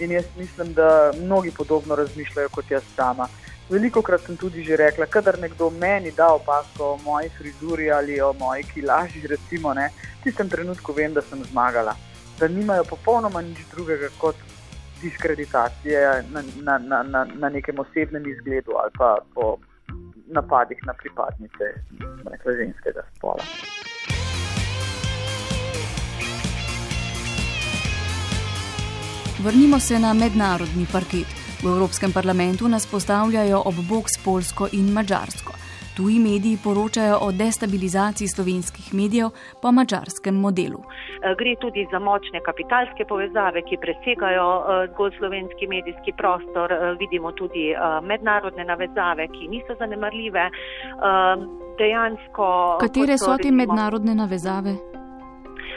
In 0.00 0.10
jaz 0.10 0.24
mislim, 0.36 0.72
da 0.74 1.12
mnogi 1.20 1.50
podobno 1.50 1.94
razmišljajo 1.94 2.48
kot 2.48 2.70
jaz 2.70 2.82
sama. 2.96 3.28
Veliko 3.68 4.02
krat 4.02 4.26
sem 4.26 4.36
tudi 4.36 4.62
že 4.64 4.76
rekla, 4.76 5.06
kadar 5.06 5.38
nekdo 5.40 5.70
meni 5.70 6.10
da 6.12 6.28
opasko 6.34 6.84
o 6.84 6.98
moji 7.04 7.30
frizuri 7.38 7.90
ali 7.90 8.20
o 8.20 8.32
moji 8.32 8.64
kilaži, 8.74 9.26
recimo, 9.26 9.72
ne, 9.74 9.88
v 10.20 10.24
tistem 10.24 10.48
trenutku 10.48 10.92
vem, 10.92 11.14
da 11.14 11.22
sem 11.22 11.44
zmagala. 11.44 11.96
Da 12.38 12.48
nimajo 12.48 12.84
popolnoma 12.84 13.40
nič 13.40 13.64
drugega 13.72 14.10
kot 14.18 14.36
diskreditacije 15.00 16.24
na, 16.32 16.42
na, 16.62 16.78
na, 16.78 17.02
na, 17.02 17.24
na 17.24 17.48
nekem 17.48 17.78
osebnem 17.78 18.26
izgledu 18.26 18.76
ali 18.76 18.92
pa 18.98 19.16
po 19.34 19.56
napadih 20.26 20.78
na 20.86 20.92
pripadnice 20.92 21.64
rekla, 22.30 22.52
ženskega 22.52 23.02
spola. 23.16 23.44
Vrnimo 29.44 29.80
se 29.80 29.98
na 29.98 30.12
mednarodni 30.14 30.86
parket. 30.92 31.43
V 31.64 31.66
Evropskem 31.66 32.12
parlamentu 32.12 32.68
nas 32.68 32.86
postavljajo 32.86 33.62
ob 33.64 33.74
bok 33.88 34.06
s 34.14 34.24
Polsko 34.24 34.68
in 34.72 34.92
Mačarsko. 34.92 35.52
Tuji 35.96 36.18
mediji 36.18 36.58
poročajo 36.64 37.18
o 37.20 37.32
destabilizaciji 37.32 38.28
slovenskih 38.28 38.94
medijev 38.94 39.28
po 39.62 39.72
mačarskem 39.72 40.34
modelu. 40.34 40.80
Eh, 40.80 41.34
gre 41.38 41.54
tudi 41.60 41.86
za 41.92 41.98
močne 41.98 42.40
kapitalske 42.48 43.04
povezave, 43.08 43.62
ki 43.68 43.76
presegajo 43.84 44.48
eh, 44.58 44.88
zgolj 44.92 45.12
slovenski 45.18 45.66
medijski 45.66 46.12
prostor. 46.16 46.72
Eh, 46.72 46.96
vidimo 47.00 47.32
tudi 47.32 47.72
mednarodne 48.02 48.64
navezave, 48.64 49.28
ki 49.28 49.48
niso 49.48 49.72
zanemarljive. 49.78 50.50
Dejansko, 51.78 52.76
Katere 52.80 53.18
so 53.18 53.38
te 53.42 53.50
mednarodne 53.50 54.14
navezave? 54.14 55.03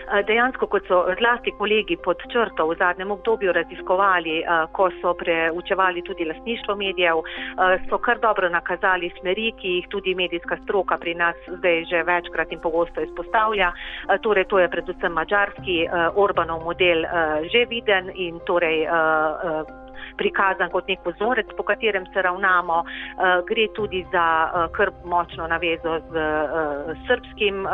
Eh, 0.08 0.22
dejansko, 0.24 0.70
kot 0.72 0.86
so 0.88 1.02
zlasti 1.20 1.52
kolegi 1.60 1.98
pod 2.00 2.22
črto 2.32 2.70
v 2.70 2.78
zadnjem 2.80 3.10
obdobju 3.12 3.52
raziskovali, 3.52 4.38
eh, 4.40 4.46
ko 4.72 4.88
so 5.02 5.12
preučevali 5.14 6.02
tudi 6.02 6.26
lasništvo 6.26 6.76
medijev, 6.76 7.18
eh, 7.20 7.80
so 7.90 7.98
kar 7.98 8.20
dobro 8.20 8.50
nakazali 8.50 9.12
smeri, 9.20 9.52
ki 9.60 9.68
jih 9.68 9.88
tudi 9.90 10.16
medijska 10.16 10.58
stroka 10.64 10.98
pri 10.98 11.14
nas 11.16 11.36
zdaj 11.48 11.84
že 11.90 12.04
večkrat 12.04 12.52
in 12.52 12.60
pogosto 12.60 13.02
izpostavlja. 13.02 13.72
Torej, 14.22 14.46
to 14.46 14.60
je 14.60 14.70
predvsem 14.70 15.12
mačarski 15.12 15.88
Orbanov 16.16 16.64
model 16.64 17.04
že 17.52 17.66
viden 17.66 18.12
in 18.16 18.40
torej 18.46 18.88
prikazan 20.18 20.70
kot 20.70 20.88
nek 20.88 21.06
vzorec, 21.06 21.54
po 21.58 21.64
katerem 21.64 22.06
se 22.14 22.22
ravnamo. 22.22 22.84
Uh, 22.84 23.46
gre 23.48 23.68
tudi 23.76 24.06
za 24.12 24.26
uh, 24.46 24.72
kar 24.76 24.92
močno 25.06 25.48
navezo 25.48 26.00
z 26.12 26.14
uh, 26.14 26.98
srpskim 27.08 27.66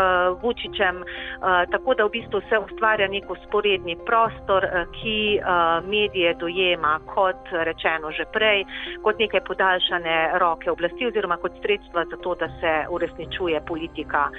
Vučičem, 0.41 1.01
uh, 1.01 1.63
tako 1.71 1.93
da 1.93 2.05
v 2.05 2.13
bistvu 2.17 2.41
se 2.49 2.59
ustvarja 2.59 3.07
nek 3.07 3.29
usporedni 3.29 3.95
prostor, 4.05 4.65
ki 4.93 5.39
medije 5.87 6.33
dojema 6.39 6.99
kot 7.05 7.49
rečeno 7.51 8.11
že 8.11 8.25
prej, 8.33 8.63
kot 9.03 9.19
neke 9.19 9.41
podaljšane 9.47 10.39
roke 10.39 10.71
oblasti 10.71 11.07
oziroma 11.07 11.37
kot 11.37 11.51
sredstva 11.61 12.05
za 12.11 12.17
to, 12.17 12.35
da 12.35 12.47
se 12.59 12.73
uresničuje 12.89 13.61
politika 13.67 14.29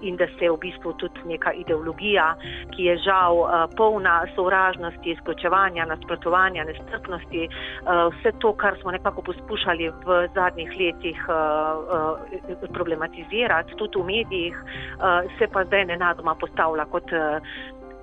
in 0.00 0.16
da 0.16 0.26
se 0.38 0.50
v 0.50 0.56
bistvu 0.60 0.92
tudi 0.92 1.20
neka 1.24 1.52
ideologija, 1.52 2.34
ki 2.76 2.84
je 2.84 2.96
žal 2.98 3.44
polna 3.76 4.22
sovražnosti, 4.34 5.10
izključevanja, 5.10 5.86
nasprotovanja, 5.86 6.64
nestrpnosti, 6.64 7.23
Eh, 7.32 7.48
vse 8.10 8.32
to, 8.38 8.52
kar 8.52 8.76
smo 8.80 8.90
nekako 8.90 9.22
poskušali 9.22 9.88
v 9.88 10.28
zadnjih 10.34 10.70
letih 10.78 11.18
eh, 11.28 11.34
eh, 12.36 12.68
problematizirati, 12.72 13.76
tudi 13.76 13.98
v 13.98 14.04
medijih, 14.04 14.56
se 15.38 15.46
pa 15.52 15.64
zdaj 15.64 15.84
nenadoma 15.84 16.34
postavlja 16.34 16.84
kot 16.84 17.10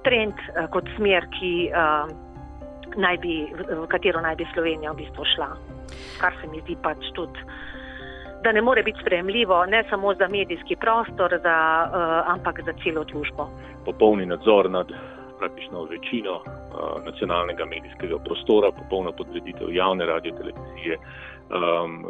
trend, 0.04 0.34
kot 0.72 0.88
smer, 0.96 1.28
ki, 1.40 1.72
naj 2.98 3.18
bi, 3.22 3.36
v 3.54 3.88
katero 3.88 4.22
naj 4.22 4.36
bi 4.36 4.48
Slovenija 4.54 4.92
v 4.92 5.04
bistvu 5.04 5.26
šla. 5.36 5.50
Kar 6.22 6.34
se 6.42 6.48
mi 6.48 6.62
zdi 6.62 6.76
pač 6.82 7.12
tudi. 7.14 7.46
Da 8.44 8.52
ne 8.52 8.62
more 8.62 8.84
biti 8.84 9.00
sprejemljivo 9.02 9.66
ne 9.66 9.84
samo 9.90 10.14
za 10.14 10.28
medijski 10.28 10.76
prostor, 10.76 11.38
za, 11.44 11.58
uh, 11.86 12.32
ampak 12.34 12.64
za 12.66 12.74
celo 12.84 13.04
družbo. 13.04 13.50
Popolni 13.86 14.26
nadzor 14.26 14.70
nad 14.70 14.90
praktično 15.42 15.84
večino 15.90 16.36
uh, 16.46 17.02
nacionalnega 17.06 17.66
medijskega 17.66 18.22
prostora, 18.26 18.72
popolna 18.72 19.12
podreditev 19.12 19.74
javne 19.74 20.06
radio 20.06 20.32
televizije, 20.38 20.98
um, 21.02 22.06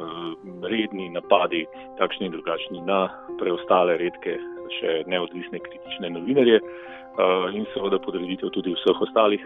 redni 0.74 1.10
napadi, 1.16 1.66
takšni 2.00 2.28
in 2.28 2.36
drugačni, 2.36 2.84
na 2.92 3.02
preostale 3.40 3.98
redke 3.98 4.36
še 4.80 5.04
neodvisne 5.08 5.60
kritične 5.64 6.12
novinarje. 6.18 6.60
Eh, 6.60 6.92
in 7.54 7.66
seveda 7.74 8.00
podreditev 8.00 8.50
tudi 8.50 8.74
vseh 8.76 9.02
ostalih. 9.02 9.42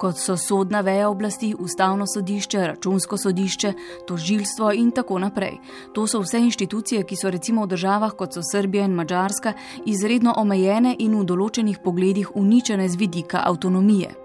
Kot 0.00 0.16
so 0.16 0.36
sodna 0.36 0.80
veja 0.80 1.08
oblasti, 1.10 1.54
ustavno 1.58 2.04
sodišče, 2.08 2.58
računsko 2.66 3.16
sodišče, 3.16 3.72
tožilstvo 4.08 4.72
in 4.72 4.90
tako 4.90 5.18
naprej. 5.18 5.58
To 5.94 6.06
so 6.06 6.22
vse 6.24 6.38
inštitucije, 6.38 7.04
ki 7.04 7.16
so 7.16 7.30
recimo 7.30 7.64
v 7.64 7.74
državah 7.74 8.16
kot 8.16 8.34
so 8.34 8.42
Srbija 8.52 8.84
in 8.84 8.96
Mačarska 8.96 9.52
izredno 9.86 10.34
omejene 10.36 10.96
in 10.98 11.18
v 11.18 11.26
določenih 11.28 11.82
pogledih 11.84 12.36
uničene 12.36 12.88
z 12.88 12.96
vidika 12.96 13.44
avtonomije. 13.44 14.16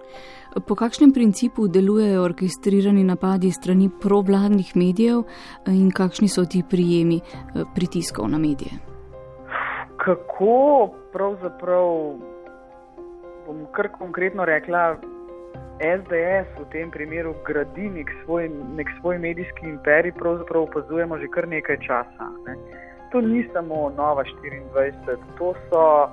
Po 0.55 0.75
kakšnem 0.75 1.11
principu 1.11 1.67
delujejo 1.67 2.21
orkestrirani 2.23 3.03
napadi 3.03 3.51
strani 3.51 3.89
provladnih 4.01 4.71
medijev 4.75 5.25
in 5.67 5.91
kakšni 5.91 6.29
so 6.31 6.45
ti 6.45 6.63
prijemi 6.69 7.19
eh, 7.19 7.65
pritiskov 7.75 8.29
na 8.31 8.37
medije? 8.37 8.79
Kako 9.99 10.93
pravzaprav 11.11 12.34
bom 13.45 13.65
kar 13.71 13.89
konkretno 13.97 14.45
rekla, 14.45 14.95
SDS 15.79 16.47
v 16.55 16.65
tem 16.71 16.91
primeru 16.91 17.33
gradi 17.43 17.89
nek 17.91 18.11
svoj, 18.23 18.47
nek 18.77 18.87
svoj 18.99 19.19
medijski 19.19 19.67
imperij, 19.67 20.13
pravzaprav 20.15 20.69
opazujemo 20.69 21.17
že 21.19 21.27
kar 21.27 21.47
nekaj 21.47 21.77
časa. 21.83 22.29
Ne. 22.47 22.55
To 23.11 23.21
ni 23.21 23.43
samo 23.53 23.89
Nova 23.97 24.23
24, 24.23 25.17
to 25.37 25.51
so 25.69 25.83
uh, 26.07 26.11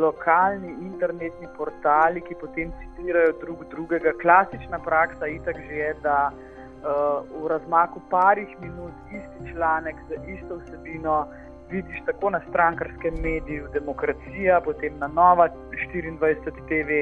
lokalni 0.00 0.72
internetni 0.80 1.48
portali, 1.56 2.20
ki 2.20 2.34
potem 2.40 2.72
citirajo 2.80 3.36
drug 3.44 3.64
drugega. 3.70 4.16
Klasična 4.22 4.80
praksa 4.80 5.28
itak 5.28 5.60
že 5.68 5.76
je, 5.76 5.94
da 6.02 6.32
uh, 6.32 7.20
v 7.42 7.52
razmaku 7.52 8.00
parih 8.10 8.48
minut 8.60 8.96
isti 9.12 9.52
članek 9.52 9.96
za 10.08 10.16
isto 10.24 10.56
vsebino 10.56 11.26
vidiš 11.72 12.02
tako 12.06 12.30
na 12.30 12.40
strankarskem 12.48 13.14
mediju, 13.22 13.68
demokracija, 13.72 14.60
potem 14.64 14.98
na 14.98 15.08
Nova 15.08 15.48
24 15.92 16.66
TV, 16.68 16.98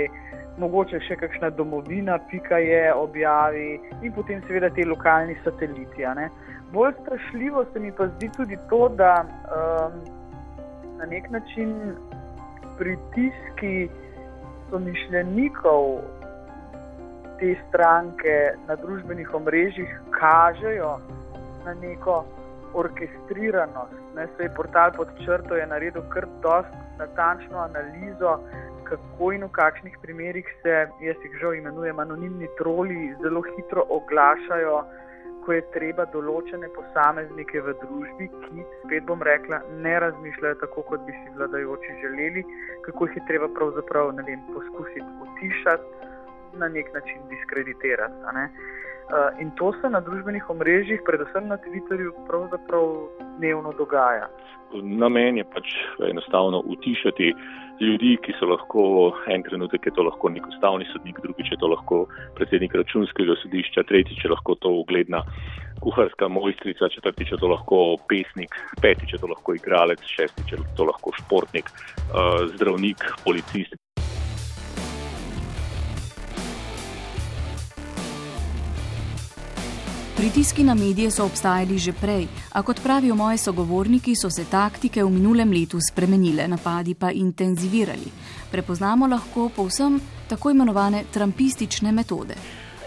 mogoče 0.58 1.00
še 1.06 1.16
kakšna 1.16 1.50
domovina, 1.56 2.18
pika 2.30 2.58
je 2.62 2.94
objavi 2.94 3.80
in 4.02 4.12
potem 4.12 4.42
seveda 4.46 4.70
te 4.74 4.86
lokalni 4.86 5.36
sateliti. 5.44 6.06
Bolj 6.72 6.94
strašljivo 7.02 7.64
se 7.72 7.80
mi 7.80 7.92
pa 7.92 8.06
zdi 8.14 8.30
tudi 8.36 8.58
to, 8.70 8.88
da 8.88 9.12
um, 9.24 10.00
na 10.98 11.06
nek 11.06 11.30
način 11.30 11.74
pritiski 12.78 13.88
somišljenikov 14.70 15.86
te 17.40 17.54
stranke 17.68 18.36
na 18.68 18.76
družbenih 18.76 19.34
omrežjih 19.34 19.96
kažejo 20.10 20.98
na 21.64 21.74
neko 21.74 22.24
orkestriranost. 22.74 23.98
Ne, 24.16 24.26
se 24.36 24.42
je 24.42 24.54
portal 24.56 24.92
pod 24.96 25.08
črto 25.24 25.56
je 25.56 25.66
naredil 25.66 26.02
kar 26.12 26.26
dost 26.42 26.74
natančno 26.98 27.58
analizo, 27.58 28.38
kako 28.84 29.32
in 29.32 29.44
v 29.44 29.52
kakšnih 29.54 29.98
primerih 30.02 30.46
se, 30.62 30.74
jaz 31.00 31.16
jih 31.24 31.36
žal 31.40 31.54
imenujem, 31.54 31.98
anonimni 31.98 32.48
troli 32.58 33.14
zelo 33.22 33.42
hitro 33.42 33.84
oglašajo, 33.88 34.80
ko 35.44 35.52
je 35.56 35.62
treba 35.74 36.04
določene 36.12 36.68
posameznike 36.74 37.62
v 37.64 37.74
družbi, 37.82 38.26
ki, 38.42 38.64
spet 38.82 39.06
bom 39.08 39.22
rekla, 39.22 39.62
ne 39.84 39.94
razmišljajo 40.04 40.58
tako, 40.64 40.84
kot 40.90 41.06
bi 41.06 41.14
si 41.16 41.32
vladajoči 41.38 41.96
želeli, 42.02 42.44
kako 42.86 43.08
jih 43.08 43.16
je 43.20 43.26
treba 43.30 43.48
pravzaprav 43.56 44.12
vem, 44.18 44.42
poskusiti 44.52 45.06
utišati, 45.26 46.08
na 46.60 46.68
nek 46.68 46.92
način 46.94 47.22
diskreditirati. 47.30 48.14
Eh, 49.10 49.42
in 49.42 49.50
to 49.58 49.72
se 49.82 49.90
na 49.90 49.98
družbenih 50.00 50.44
omrežjih, 50.50 51.00
predvsem 51.02 51.48
na 51.50 51.56
Twitterju, 51.58 52.12
pravzaprav 52.28 52.84
dnevno 53.38 53.72
dogaja. 53.74 54.28
Namen 54.82 55.40
je 55.40 55.44
pač 55.50 55.66
enostavno 56.10 56.62
utišati 56.62 57.32
ljudi, 57.80 58.12
ki 58.22 58.36
so 58.38 58.46
lahko 58.46 58.84
en 59.26 59.42
trenutek 59.42 59.88
je 59.88 59.92
to 59.96 60.04
lahko 60.06 60.30
nek 60.30 60.46
ustavni 60.52 60.86
sodnik, 60.92 61.18
drugič 61.24 61.50
je 61.50 61.58
to 61.58 61.72
lahko 61.72 62.04
predsednik 62.38 62.76
računskega 62.78 63.34
sodišča, 63.42 63.82
tretjič 63.90 64.22
je 64.24 64.30
lahko 64.30 64.54
to 64.62 64.70
ugledna 64.84 65.24
kuharska 65.82 66.28
mojstrica, 66.28 66.92
četrtič 66.94 67.32
je 67.32 67.40
to 67.42 67.50
lahko 67.50 67.96
pesnik, 68.06 68.54
petič 68.78 69.16
je 69.16 69.18
to 69.18 69.26
lahko 69.34 69.58
igralec, 69.58 70.06
šestič 70.06 70.54
je 70.54 70.62
to 70.78 70.86
lahko 70.86 71.10
športnik, 71.18 71.66
eh, 71.66 72.46
zdravnik, 72.54 73.02
policist. 73.24 73.74
Pritiski 80.20 80.64
na 80.64 80.74
medije 80.74 81.10
so 81.10 81.24
obstajali 81.24 81.78
že 81.78 81.92
prej, 81.92 82.26
a 82.52 82.62
kot 82.62 82.82
pravijo 82.82 83.14
moji 83.14 83.38
sogovorniki, 83.38 84.12
so 84.16 84.28
se 84.30 84.44
taktike 84.44 85.04
v 85.04 85.10
minulem 85.10 85.52
letu 85.52 85.78
spremenile, 85.80 86.48
napadi 86.48 86.94
pa 86.94 87.10
intenzivirali. 87.10 88.12
Prepoznamo 88.50 89.06
lahko 89.06 89.48
povsem 89.48 90.00
tako 90.28 90.50
imenovane 90.50 91.04
trampistične 91.12 91.92
metode. 91.92 92.36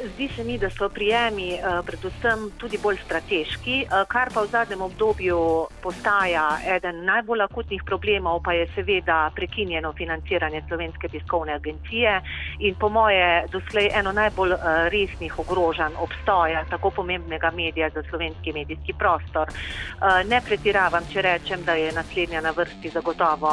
Zdi 0.03 0.29
se 0.35 0.43
mi, 0.43 0.57
da 0.57 0.69
so 0.69 0.89
prijemi 0.89 1.53
uh, 1.53 1.85
predvsem 1.85 2.51
tudi 2.57 2.77
bolj 2.77 2.97
strateški, 3.05 3.75
uh, 3.85 4.03
kar 4.07 4.31
pa 4.33 4.41
v 4.43 4.49
zadnjem 4.51 4.81
obdobju 4.81 5.37
postaja 5.81 6.57
eden 6.75 7.05
najbolj 7.07 7.45
akutnih 7.45 7.83
problemov, 7.87 8.41
pa 8.43 8.53
je 8.53 8.67
seveda 8.75 9.31
prekinjeno 9.35 9.93
financiranje 9.93 10.63
Slovenske 10.67 11.07
tiskovne 11.07 11.53
agencije 11.53 12.19
in 12.59 12.75
po 12.75 12.89
moje 12.89 13.45
doslej 13.51 13.89
eno 13.93 14.11
najbolj 14.11 14.51
uh, 14.51 14.61
resnih 14.91 15.39
ogrožanj 15.39 15.95
obstoja 15.95 16.65
tako 16.69 16.91
pomembnega 16.91 17.51
medija 17.55 17.89
za 17.89 18.03
slovenski 18.09 18.53
medijski 18.53 18.93
prostor. 18.93 19.47
Ne 20.25 20.41
pretiravam, 20.45 21.03
če 21.13 21.21
rečem, 21.21 21.63
da 21.63 21.73
je 21.73 21.91
naslednja 21.91 22.41
na 22.41 22.51
vrsti 22.51 22.89
zagotovo. 22.89 23.51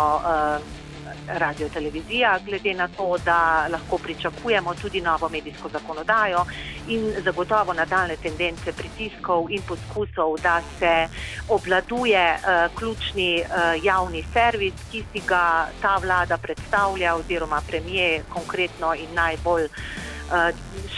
Radio 1.27 1.68
televizija, 1.68 2.38
glede 2.44 2.75
na 2.75 2.88
to, 2.88 3.16
da 3.25 3.66
lahko 3.73 3.99
pričakujemo 3.99 4.75
tudi 4.75 5.01
novo 5.01 5.29
medijsko 5.29 5.68
zakonodajo 5.68 6.44
in 6.88 7.12
zagotovo 7.25 7.73
nadaljne 7.73 8.16
tendence 8.16 8.73
pritiskov 8.73 9.51
in 9.51 9.62
poskusov, 9.68 10.37
da 10.42 10.62
se 10.79 11.09
obladuje 11.49 12.35
uh, 12.35 12.79
ključni 12.79 13.42
uh, 13.42 13.85
javni 13.85 14.25
servis, 14.33 14.75
ki 14.90 15.05
si 15.12 15.23
ga 15.27 15.68
ta 15.83 15.96
vlada 15.96 16.38
predstavlja 16.38 17.14
oziroma 17.14 17.62
premije 17.68 18.23
konkretno 18.29 18.94
in 18.94 19.14
najbolj 19.14 19.64
uh, 19.64 20.51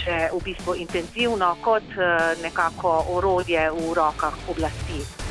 še 0.02 0.28
v 0.32 0.44
bistvu 0.44 0.74
intenzivno 0.74 1.56
kot 1.62 1.96
uh, 1.96 2.42
nekako 2.42 3.04
orodje 3.08 3.70
v 3.70 3.92
rokah 3.94 4.34
oblasti. 4.48 5.21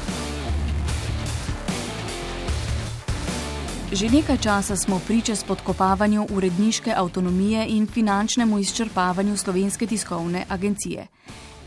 Že 3.91 4.08
nekaj 4.08 4.39
časa 4.39 4.75
smo 4.80 5.01
priča 5.08 5.36
spodkopavanju 5.36 6.27
uredniške 6.32 6.93
avtonomije 6.95 7.65
in 7.67 7.88
finančnemu 7.88 8.60
izčrpavanju 8.60 9.38
slovenske 9.38 9.88
tiskovne 9.88 10.45
agencije. 10.49 11.08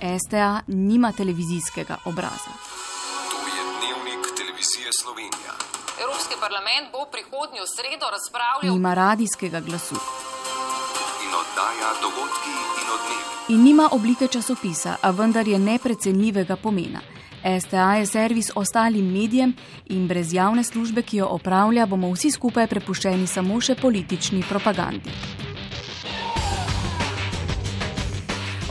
STA 0.00 0.60
nima 0.66 1.12
televizijskega 1.12 1.96
obraza. 2.04 2.52
To 3.30 3.38
je 3.56 3.62
dnevnik 3.76 4.22
televizije 4.37 4.88
Slovenija. 5.02 5.52
Evropski 6.04 6.34
parlament 6.40 6.87
bo 6.92 7.00
prihodnjo 7.12 7.64
sredo 7.76 8.06
razpravljal. 8.16 8.74
Nima 8.74 8.94
radijskega 8.94 9.60
glasu. 9.60 9.98
In 11.24 11.32
oddaja 11.42 11.90
dogodki 12.04 12.54
in 12.80 12.88
odmevi. 12.96 13.24
In 13.48 13.60
nima 13.64 13.88
oblike 13.92 14.26
časopisa, 14.26 14.96
a 15.02 15.10
vendar 15.10 15.48
je 15.48 15.58
neprecenljivega 15.58 16.56
pomena. 16.56 17.00
STA 17.44 17.94
je 17.94 18.07
servis 18.07 18.50
ostalim 18.54 19.12
medijem 19.12 19.54
in 19.87 20.09
brez 20.09 20.33
javne 20.33 20.64
službe, 20.64 21.02
ki 21.02 21.16
jo 21.16 21.26
opravlja, 21.26 21.87
bomo 21.87 22.12
vsi 22.12 22.30
skupaj 22.30 22.66
prepuščeni 22.66 23.26
samo 23.26 23.61
še 23.61 23.76
politični 23.76 24.42
propagandi. 24.48 25.12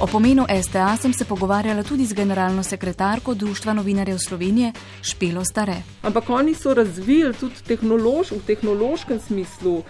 O 0.04 0.08
pomenu 0.08 0.46
STA 0.64 0.98
sem 0.98 1.14
se 1.14 1.26
pogovarjala 1.26 1.84
tudi 1.84 2.06
z 2.06 2.14
generalno 2.14 2.64
sekretarko 2.64 3.34
Društva 3.34 3.74
novinarjev 3.74 4.18
Slovenije 4.18 4.72
Špelo 5.02 5.46
Stare. 5.46 5.76
Ampak 6.02 6.30
oni 6.30 6.54
so 6.54 6.74
razvili 6.74 7.34
tudi 7.34 7.62
tehnolož, 7.68 8.32
v 8.32 8.42
tehnološkem 8.48 9.20
smislu 9.20 9.74
uh, 9.78 9.86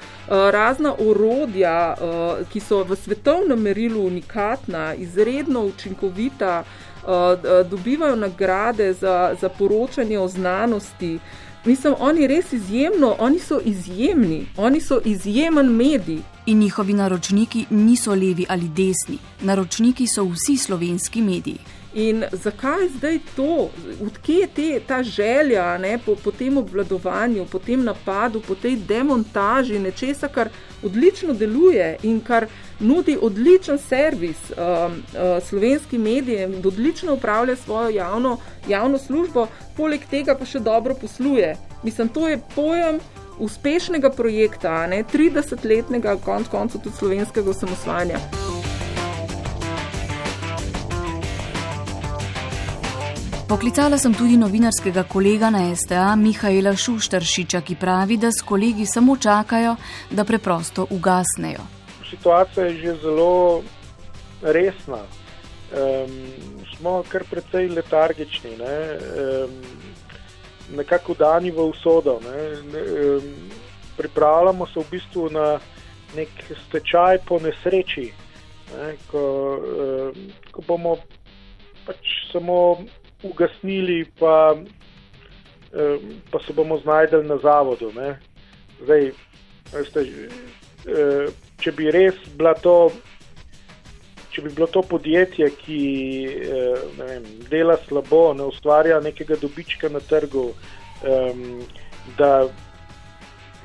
razna 0.52 0.93
orodja, 1.00 1.96
uh, 1.96 2.48
ki 2.52 2.60
so 2.60 2.84
v 2.84 2.96
svetovnem 2.96 3.60
merilu 3.60 4.06
unikatna, 4.06 4.93
izredno 4.93 5.65
učinkovita. 5.65 6.63
Eh, 7.08 7.63
dobivajo 7.70 8.16
nagrade 8.16 8.94
za, 8.94 9.36
za 9.42 9.50
poročanje 9.50 10.20
o 10.20 10.28
znanosti. 10.28 11.20
Mislim, 11.66 11.96
oni 12.00 12.28
res 12.28 12.54
izjemno, 12.54 13.16
oni 13.20 13.39
so 13.39 13.60
izjemni, 13.66 14.46
oni 14.58 14.82
so 14.82 15.00
izjemen 15.06 15.66
medij. 15.66 16.20
In 16.46 16.60
njihovi 16.60 16.94
naročniki 16.94 17.66
niso 17.70 18.12
levi 18.12 18.46
ali 18.50 18.68
desni, 18.68 19.18
naročniki 19.42 20.08
so 20.08 20.24
vsi 20.24 20.58
slovenski 20.58 21.22
mediji. 21.22 21.60
In 21.94 22.24
zakaj 22.32 22.89
zdaj 22.98 23.20
to, 23.36 23.70
odkje 24.06 24.36
je 24.36 24.48
te, 24.48 24.80
ta 24.88 25.04
želja 25.04 25.78
ne, 25.78 26.00
po, 26.06 26.16
po 26.16 26.32
tem 26.32 26.58
obvladovanju, 26.58 27.46
po 27.52 27.60
tem 27.60 27.84
napadu, 27.84 28.42
po 28.42 28.56
tej 28.56 28.76
demontaži 28.76 29.80
nečesa, 29.80 30.28
kar 30.28 30.50
odlično 30.84 31.34
deluje 31.34 31.98
in 32.04 32.22
kar 32.22 32.48
nudi 32.80 33.17
odličen 33.22 33.78
servis 33.78 34.38
um, 34.52 34.58
uh, 34.58 35.43
slovenskim 35.43 36.02
medijem, 36.02 36.62
da 36.62 36.67
odlično 36.67 37.13
upravlja 37.13 37.56
svojo 37.56 37.89
javno, 37.89 38.38
javno 38.67 38.98
službo, 38.98 39.48
poleg 39.78 40.02
tega 40.10 40.36
pa 40.36 40.46
še 40.46 40.60
dobro 40.60 40.96
posluje. 40.96 41.56
Mislim, 41.84 42.10
to 42.10 42.28
je 42.28 42.41
pojem 42.56 43.00
uspešnega 43.39 44.10
projekta, 44.10 44.88
ne 44.88 45.04
30-letnega, 45.13 46.17
konc 46.26 46.48
koncev 46.48 46.82
tudi 46.84 46.96
slovenskega 46.98 47.50
osamosvajanja. 47.50 48.53
Poklicala 53.54 54.00
sem 54.02 54.10
tudi 54.18 54.34
novinarskega 54.34 55.04
kolega 55.06 55.52
na 55.54 55.60
STA, 55.78 56.16
Mihajla 56.18 56.72
Šuštaršiča, 56.74 57.60
ki 57.62 57.76
pravi, 57.78 58.16
da 58.18 58.32
s 58.34 58.42
kolegi 58.42 58.88
samo 58.89 59.13
čakajo, 59.13 59.76
da 60.10 60.24
preprosto 60.26 60.88
ugasnejo. 60.89 61.62
Situacija 62.10 62.66
je 62.66 62.74
že 62.80 62.96
zelo 63.04 63.62
resna. 64.42 65.04
Um, 65.04 66.16
smo 66.72 67.04
kar 67.12 67.28
precej 67.30 67.70
letargični. 67.70 68.56
Ne? 68.58 68.80
Um, 68.98 69.54
nekako 70.74 71.13
dani 71.13 71.52
v 71.52 71.70
usodo. 71.70 72.18
Ne. 72.26 72.42
Pripravljamo 73.98 74.66
se 74.66 74.80
v 74.80 74.86
bistvu 74.92 75.30
na 75.30 75.60
nek 76.16 76.30
stečaj 76.66 77.22
po 77.30 77.38
nesreči, 77.39 78.10
ne, 78.74 78.96
ko, 79.12 79.24
ko 80.52 80.62
bomo 80.68 80.98
pač 81.86 82.18
samo 82.32 82.82
ugasnili, 83.23 84.05
pa, 84.19 84.55
pa 86.31 86.39
se 86.45 86.53
bomo 86.53 86.77
znajdeli 86.77 87.27
na 87.27 87.38
zavodu. 87.38 87.91
Zdaj, 88.83 89.12
veste, 89.73 90.05
če 91.63 91.71
bi 91.71 91.91
res 91.91 92.19
bila 92.38 92.53
to 92.53 92.91
če 94.33 94.41
bi 94.41 94.49
bilo 94.55 94.67
to 94.73 94.81
podjetje, 94.81 95.49
ki 95.62 95.79
eh, 96.25 96.86
vem, 96.97 97.25
dela 97.51 97.77
slabo, 97.86 98.31
ne 98.33 98.47
ustvarja 98.49 98.99
nekega 99.03 99.38
dobička 99.41 99.91
na 99.93 100.01
trgu, 100.01 100.47
um, 101.05 101.43
da 102.17 102.31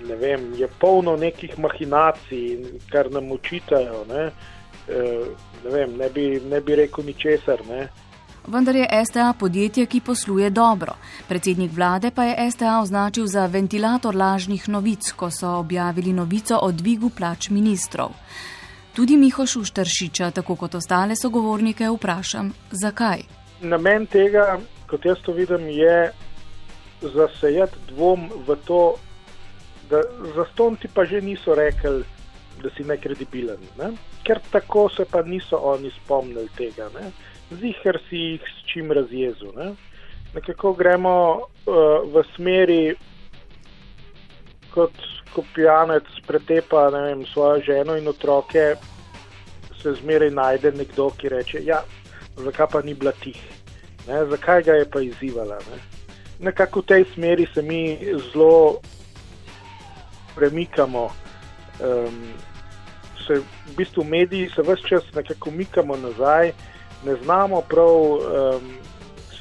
ne 0.05 0.17
vem, 0.21 0.51
je 0.59 0.69
polno 0.81 1.17
nekih 1.19 1.57
mahinacij, 1.59 2.83
kar 2.93 3.09
nam 3.11 3.33
učitajo, 3.35 4.05
ne, 4.13 4.27
uh, 4.29 5.25
ne, 5.65 5.73
vem, 5.73 5.97
ne, 5.99 6.11
bi, 6.15 6.29
ne 6.53 6.61
bi 6.61 6.77
rekel 6.83 7.09
ničesar. 7.09 7.65
Ne. 7.71 7.89
Vendar 8.49 8.77
je 8.77 8.89
STA 9.07 9.35
podjetje, 9.39 9.87
ki 9.87 10.01
posluje 10.01 10.51
dobro. 10.51 10.93
Predsednik 11.29 11.73
vlade 11.73 12.11
pa 12.11 12.25
je 12.25 12.51
STA 12.51 12.81
označil 12.81 13.27
za 13.27 13.47
ventilator 13.47 14.17
lažnih 14.17 14.69
novic, 14.69 15.13
ko 15.13 15.31
so 15.31 15.49
objavili 15.59 16.13
novico 16.13 16.59
o 16.63 16.73
dvigu 16.73 17.11
plač 17.11 17.51
ministrov. 17.51 18.09
Tudi 18.97 19.17
Miho 19.17 19.47
Šuštršiča, 19.47 20.31
tako 20.31 20.57
kot 20.57 20.75
ostale 20.75 21.17
sogovornike, 21.17 21.91
vprašam, 21.91 22.53
zakaj. 22.71 23.23
Namen 23.61 24.07
tega, 24.07 24.57
kot 24.87 25.05
jaz 25.05 25.21
to 25.23 25.33
vidim, 25.33 25.69
je 25.69 26.11
zasejati 27.03 27.77
dvom 27.93 28.31
v 28.47 28.57
to, 28.65 28.95
da 29.91 30.01
zastonti 30.37 30.89
pa 30.89 31.05
že 31.05 31.21
niso 31.21 31.55
rekli, 31.55 32.01
da 32.63 32.71
si 32.77 32.85
nekredibilen. 32.85 33.61
Ne? 33.79 33.93
Ker 34.25 34.41
tako 34.51 34.89
se 34.89 35.05
pa 35.05 35.23
niso 35.23 35.57
oni 35.57 35.91
spomnili 36.01 36.49
tega. 36.57 36.89
Zihar 37.51 37.99
si 38.09 38.17
jih 38.17 38.41
s 38.41 38.67
čim 38.73 38.93
razjezu. 38.93 39.53
Ne? 39.57 39.73
Nekako 40.35 40.73
gremo 40.73 41.15
uh, 41.35 41.45
v 42.13 42.25
smeri 42.37 42.83
kot 44.75 44.93
ko 45.35 45.45
pijanec 45.55 46.05
pretepa 46.27 46.89
vem, 46.89 47.25
svojo 47.27 47.61
ženo 47.63 47.97
in 47.97 48.09
otroke, 48.09 48.75
se 49.83 49.93
zmeraj 50.01 50.31
najde 50.31 50.73
nekdo, 50.73 51.11
ki 51.11 51.29
reče: 51.29 51.63
Ja, 51.65 51.83
zakaj 52.37 52.67
pa 52.73 52.83
ni 52.83 52.95
bila 52.95 53.13
tih, 53.13 53.39
ne, 54.09 54.25
zakaj 54.27 54.63
ga 54.63 54.73
je 54.81 54.91
pa 54.91 55.01
izzivala. 55.01 55.59
Ne. 55.71 55.81
Nekako 56.41 56.81
v 56.81 56.87
tej 56.87 57.05
smeri 57.15 57.47
se 57.55 57.63
mi 57.63 57.99
zelo 58.33 58.81
premikamo. 60.35 61.09
Um, 61.79 62.23
se, 63.27 63.35
v 63.39 63.77
bistvu 63.77 64.05
mediji 64.05 64.49
se 64.55 64.63
vse 64.63 64.89
čas 64.89 65.05
nekako 65.15 65.51
mikamo 65.51 65.97
nazaj, 65.97 66.53
ne 67.05 67.17
znamo 67.25 67.61
prav 67.61 67.95
um, 68.13 68.21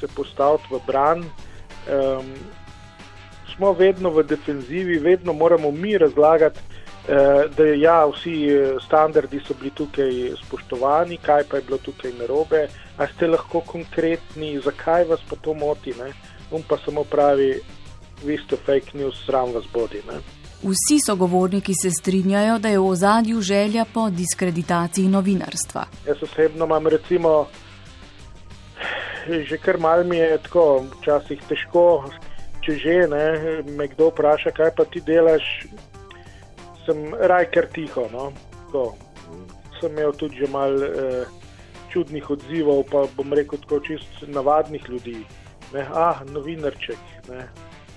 se 0.00 0.08
postaviti 0.16 0.74
v 0.74 0.80
bran. 0.86 1.18
Um, 1.18 2.34
smo 3.58 3.72
vedno 3.72 4.10
v 4.10 4.22
defenzivi, 4.22 4.98
vedno 4.98 5.32
moramo 5.32 5.70
mi 5.70 5.98
razlagati, 5.98 6.60
eh, 7.08 7.48
da 7.56 7.64
ja, 7.64 8.06
vsi 8.06 8.46
eh, 8.46 8.76
standardi 8.86 9.40
so 9.40 9.54
bili 9.54 9.70
tukaj 9.70 10.12
spoštovani, 10.46 11.16
kaj 11.16 11.44
pa 11.50 11.56
je 11.56 11.62
bilo 11.62 11.78
tukaj 11.78 12.12
narobe. 12.18 12.68
A 12.98 13.06
ste 13.06 13.26
lahko 13.26 13.60
konkretni, 13.60 14.60
zakaj 14.60 15.04
vas 15.04 15.20
pa 15.30 15.36
to 15.36 15.54
moti? 15.54 15.94
Ne? 15.98 16.12
On 16.50 16.62
pa 16.62 16.78
samo 16.84 17.04
pravi, 17.04 17.60
vi 18.24 18.38
ste 18.38 18.56
fake 18.56 18.98
news, 18.98 19.24
sram 19.26 19.52
vas 19.52 19.66
bodi. 19.72 20.02
Ne? 20.06 20.37
Vsi 20.62 20.98
sogovorniki 21.06 21.72
se 21.82 21.90
strinjajo, 21.90 22.58
da 22.58 22.68
je 22.68 22.78
v 22.78 22.86
ozadju 22.86 23.40
želja 23.40 23.84
po 23.94 24.10
diskreditaciji 24.10 25.08
novinarstva. 25.08 25.84
Jaz 26.06 26.22
osebno 26.22 26.64
imam 26.64 26.86
recimo, 26.86 27.46
že 29.48 29.58
kar 29.58 29.78
mal 29.78 30.04
mi 30.04 30.16
je 30.16 30.38
tako, 30.42 30.84
včasih 31.00 31.42
težko 31.48 31.84
če 32.68 32.76
že 32.84 32.94
ne, 33.08 33.26
me 33.80 33.88
kdo 33.88 34.10
vpraša, 34.12 34.52
kaj 34.52 34.74
pa 34.76 34.84
ti 34.84 35.00
delaš, 35.00 35.46
sem 36.84 37.14
raj 37.16 37.48
kar 37.54 37.64
tiho. 37.72 38.04
No. 38.12 38.28
To, 38.74 38.92
sem 39.80 39.94
imel 39.96 40.12
tudi 40.20 40.42
že 40.42 40.48
mal 40.52 40.76
eh, 40.84 41.24
čudnih 41.88 42.28
odzivov, 42.28 42.84
pa 42.92 43.06
bom 43.16 43.32
rekel 43.32 43.56
tako 43.64 43.80
čist 43.88 44.20
navadnih 44.28 44.84
ljudi. 44.84 45.24
Ne. 45.72 45.88
Ah, 45.88 46.20
novinarček, 46.28 47.00
ne. 47.32 47.48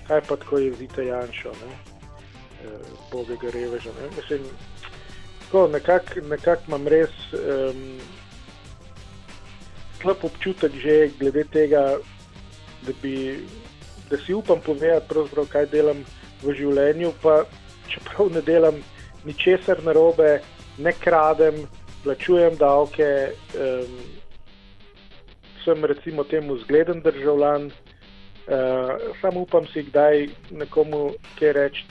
kaj 0.08 0.24
pa 0.24 0.40
tako 0.40 0.64
je 0.64 0.72
zite 0.80 1.04
Janša, 1.04 1.52
eh, 1.52 1.76
bogega 3.12 3.50
reveža. 3.54 3.90
Ne. 4.00 4.08
Mislim, 4.16 4.46
tako 5.44 5.68
nekako 5.68 6.26
nekak 6.28 6.68
imam 6.68 6.88
res 6.88 7.10
um, 7.32 7.98
slab 10.00 10.24
občutek 10.24 10.72
že 10.82 11.10
glede 11.18 11.44
tega, 11.44 11.98
da 12.86 12.92
bi 13.02 13.38
da 14.10 14.18
si 14.18 14.34
upam 14.34 14.60
povedati, 14.60 15.48
kaj 15.48 15.66
delam 15.66 16.04
v 16.42 16.54
življenju. 16.58 17.12
Pa, 17.22 17.44
čeprav 17.88 18.32
ne 18.34 18.42
delam 18.42 18.82
ničesar 19.24 19.80
narobe, 19.84 20.40
ne 20.78 20.92
kradem, 20.92 21.62
plačujem 22.04 22.58
davke, 22.60 23.32
um, 23.56 23.96
sem 25.64 25.84
recimo 25.84 26.24
temu 26.24 26.58
zgleden 26.64 27.00
državljan. 27.00 27.70
Uh, 28.42 28.98
samo 29.20 29.46
upam 29.46 29.66
si 29.70 29.84
kdaj 29.86 30.26
nekomu 30.50 31.12
kaj 31.38 31.52
reči, 31.54 31.84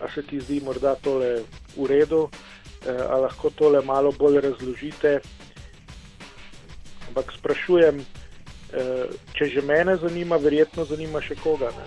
a 0.00 0.08
se 0.14 0.22
ti 0.22 0.40
zdi 0.40 0.60
morda 0.64 0.94
tole 0.94 1.44
v 1.76 1.86
redu, 1.86 2.26
uh, 2.26 3.04
a 3.10 3.18
lahko 3.26 3.50
tole 3.50 3.80
malo 3.84 4.12
bolj 4.12 4.40
razložite. 4.40 5.20
Ampak 7.08 7.32
sprašujem, 7.38 8.02
Eh, 8.74 9.06
če 9.38 9.46
že 9.52 9.62
mene 9.62 9.94
zanima, 10.02 10.34
verjetno 10.42 10.82
zanima 10.88 11.20
še 11.22 11.36
koga. 11.38 11.70
Ne. 11.76 11.86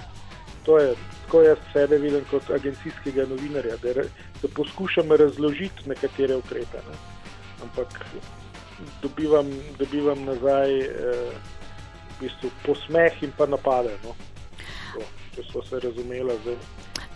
To 0.63 0.77
je 0.79 0.93
tako, 0.95 1.41
jaz 1.43 1.59
sebe 1.73 1.99
vidim 1.99 2.23
kot 2.31 2.47
agencijskega 2.53 3.25
novinarja, 3.27 3.75
da, 3.83 4.05
da 4.41 4.51
poskušam 4.55 5.11
razložiti 5.19 5.89
nekatere 5.91 6.37
ukrepe. 6.39 6.83
Ne. 6.87 6.95
Ampak 7.65 7.91
dobivam, 9.03 9.51
dobivam 9.81 10.23
nazaj 10.29 10.79
eh, 10.79 11.35
v 12.07 12.15
bistvu 12.21 12.53
posmeh 12.63 13.19
in 13.27 13.35
pa 13.35 13.49
napade. 13.51 13.97
No. 14.05 14.15
To, 14.95 15.03
če 15.35 15.47
so 15.51 15.65
se 15.67 15.83
razumela 15.83 16.39
zdaj. 16.45 16.61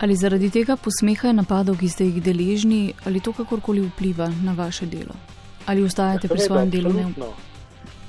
Ali 0.02 0.16
zaradi 0.18 0.50
tega 0.50 0.76
posmeha 0.76 1.30
in 1.30 1.38
napadov, 1.38 1.78
ki 1.78 1.88
ste 1.88 2.08
jih 2.08 2.18
deležni, 2.22 2.94
ali 3.06 3.22
to 3.22 3.32
kakorkoli 3.32 3.84
vpliva 3.86 4.26
na 4.42 4.52
vaše 4.52 4.86
delo? 4.86 5.14
Ali 5.66 5.84
ostajate 5.86 6.26
ja, 6.26 6.34
pri 6.34 6.40
svojem 6.42 6.70
delu? 6.70 6.90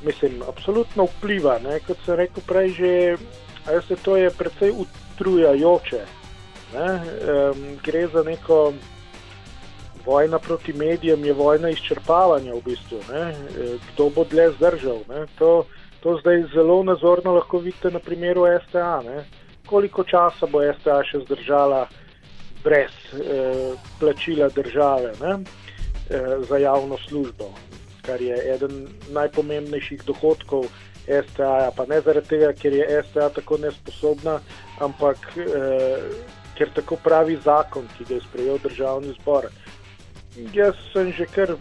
mislim, 0.06 0.42
absolutno 0.48 1.06
vpliva. 1.06 1.60
Ne? 1.60 1.80
Kot 1.80 1.98
sem 2.06 2.16
rekel 2.16 2.44
prej, 2.48 2.70
že, 2.70 3.18
se 3.88 3.96
to 3.96 4.18
je 4.18 4.30
precej 4.30 4.72
utrujajoče. 4.72 6.02
Ne? 6.74 6.90
Um, 6.90 7.64
gre 7.84 8.08
za 8.08 8.24
neko 8.24 8.74
vojno 10.06 10.40
proti 10.40 10.74
medijem, 10.74 11.26
je 11.26 11.34
vojna 11.34 11.70
izčrpavanja 11.70 12.54
v 12.54 12.62
bistvu. 12.66 13.00
Ne? 13.12 13.24
E, 13.32 13.78
kdo 13.94 14.10
bo 14.10 14.24
dlje 14.24 14.52
zdržal? 14.58 15.00
To, 15.40 15.66
to 16.00 16.18
zdaj 16.20 16.44
zelo 16.54 16.84
nazorno 16.84 17.34
lahko 17.34 17.58
vidite 17.58 17.92
na 17.92 18.00
primeru 18.00 18.44
STA. 18.68 19.02
Ne? 19.06 19.24
Koliko 19.74 20.06
časa 20.06 20.46
bo 20.46 20.62
STA 20.78 21.02
še 21.02 21.26
zdržala 21.26 21.88
brez 22.62 22.94
eh, 23.18 23.74
plačila 24.00 24.54
države 24.54 25.16
eh, 25.18 25.40
za 26.46 26.62
javno 26.62 27.02
službo? 27.10 27.50
kar 28.04 28.22
je 28.22 28.36
eden 28.56 28.88
najpomembnejših 29.16 30.04
dohodkov 30.04 30.68
STA. 31.08 31.72
Pa 31.76 31.86
ne 31.88 32.02
zaradi 32.02 32.36
tega, 32.36 32.52
ker 32.54 32.76
je 32.76 33.04
STA 33.10 33.30
tako 33.30 33.58
nesposobna, 33.64 34.40
ampak 34.84 35.18
eh, 35.40 36.04
ker 36.58 36.72
tako 36.76 37.00
pravi 37.04 37.40
zakon, 37.46 37.88
ki 37.98 38.08
ga 38.10 38.20
je 38.20 38.26
sprejel 38.28 38.60
državni 38.64 39.16
zbor. 39.22 39.50
Jaz 40.54 40.78
sem 40.92 41.12
že 41.14 41.26
kar 41.32 41.56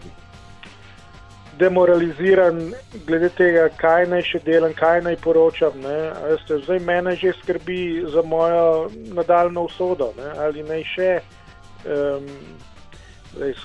demoraliziran 1.59 2.73
glede 3.07 3.29
tega, 3.37 3.67
kaj 3.77 4.07
naj 4.11 4.23
še 4.27 4.41
delam, 4.45 4.73
kaj 4.77 5.03
naj 5.05 5.17
poročam. 5.23 5.75
Veste, 5.83 6.59
zdaj 6.65 6.81
mene 6.85 7.15
že 7.19 7.33
skrbi 7.41 8.03
za 8.13 8.23
mojo 8.25 8.89
nadaljno 9.13 9.67
usodo, 9.69 10.13
ne? 10.17 10.31
ali 10.45 10.63
naj 10.67 10.83
še 10.93 11.11
um, 11.85 12.29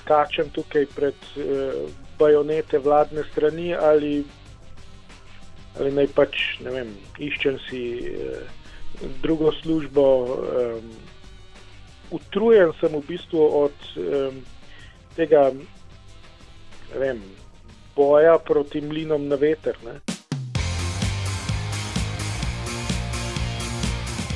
skačem 0.01 0.51
tukaj 0.53 0.85
pred 0.95 1.31
uh, 1.37 1.89
bajonete 2.19 2.81
vladne 2.83 3.23
strani 3.31 3.73
ali, 3.73 4.23
ali 5.79 5.91
naj 5.95 6.09
pač 6.15 6.45
ne 6.65 6.75
vem, 6.75 6.93
iščem 7.17 7.59
si 7.69 7.83
uh, 8.13 8.43
drugo 9.23 9.53
službo. 9.61 10.05
Um, 10.29 10.93
utrujen 12.09 12.73
sem 12.79 12.93
v 12.97 13.03
bistvu 13.05 13.43
od 13.65 13.91
um, 13.97 14.39
tega. 15.17 15.49
Vem, 16.89 17.19
boja 17.99 18.37
proti 18.39 18.81
mlinom 18.81 19.27
na 19.27 19.35
veter. 19.35 19.75
Ne? 19.83 19.99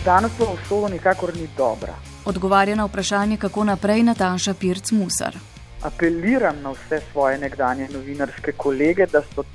Danes 0.05 0.31
pa 0.37 0.43
v 0.43 0.59
solo 0.67 0.89
nikakor 0.91 1.31
ni 1.35 1.47
dobra. 1.57 1.95
Odgovarja 2.25 2.75
na 2.75 2.85
vprašanje, 2.85 3.37
kako 3.37 3.63
naprej 3.63 4.03
Nataša 4.03 4.53
Pirc 4.59 4.91
Musar. 4.91 5.37
Apeliram 5.83 6.59
na 6.63 6.75
vse 6.75 6.99
svoje 7.11 7.37
nekdanje 7.39 7.87
novinarske 7.93 8.51
kolege, 8.51 9.07
da 9.07 9.23
so 9.31 9.47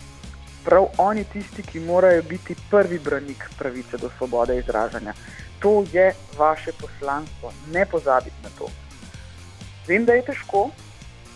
prav 0.65 0.89
oni 0.99 1.25
tisti, 1.25 1.63
ki 1.63 1.81
morajo 1.81 2.23
biti 2.23 2.57
prvi 2.71 2.99
branik 2.99 3.45
pravice 3.59 4.01
do 4.01 4.11
svobode 4.19 4.57
izražanja. 4.59 5.13
To 5.61 5.85
je 5.93 6.13
vaše 6.39 6.73
poslanstvo, 6.81 7.53
ne 7.73 7.85
pozabite 7.87 8.37
na 8.43 8.49
to. 8.59 8.73
Vem, 9.89 10.05
da 10.05 10.13
je 10.13 10.25
težko, 10.33 10.71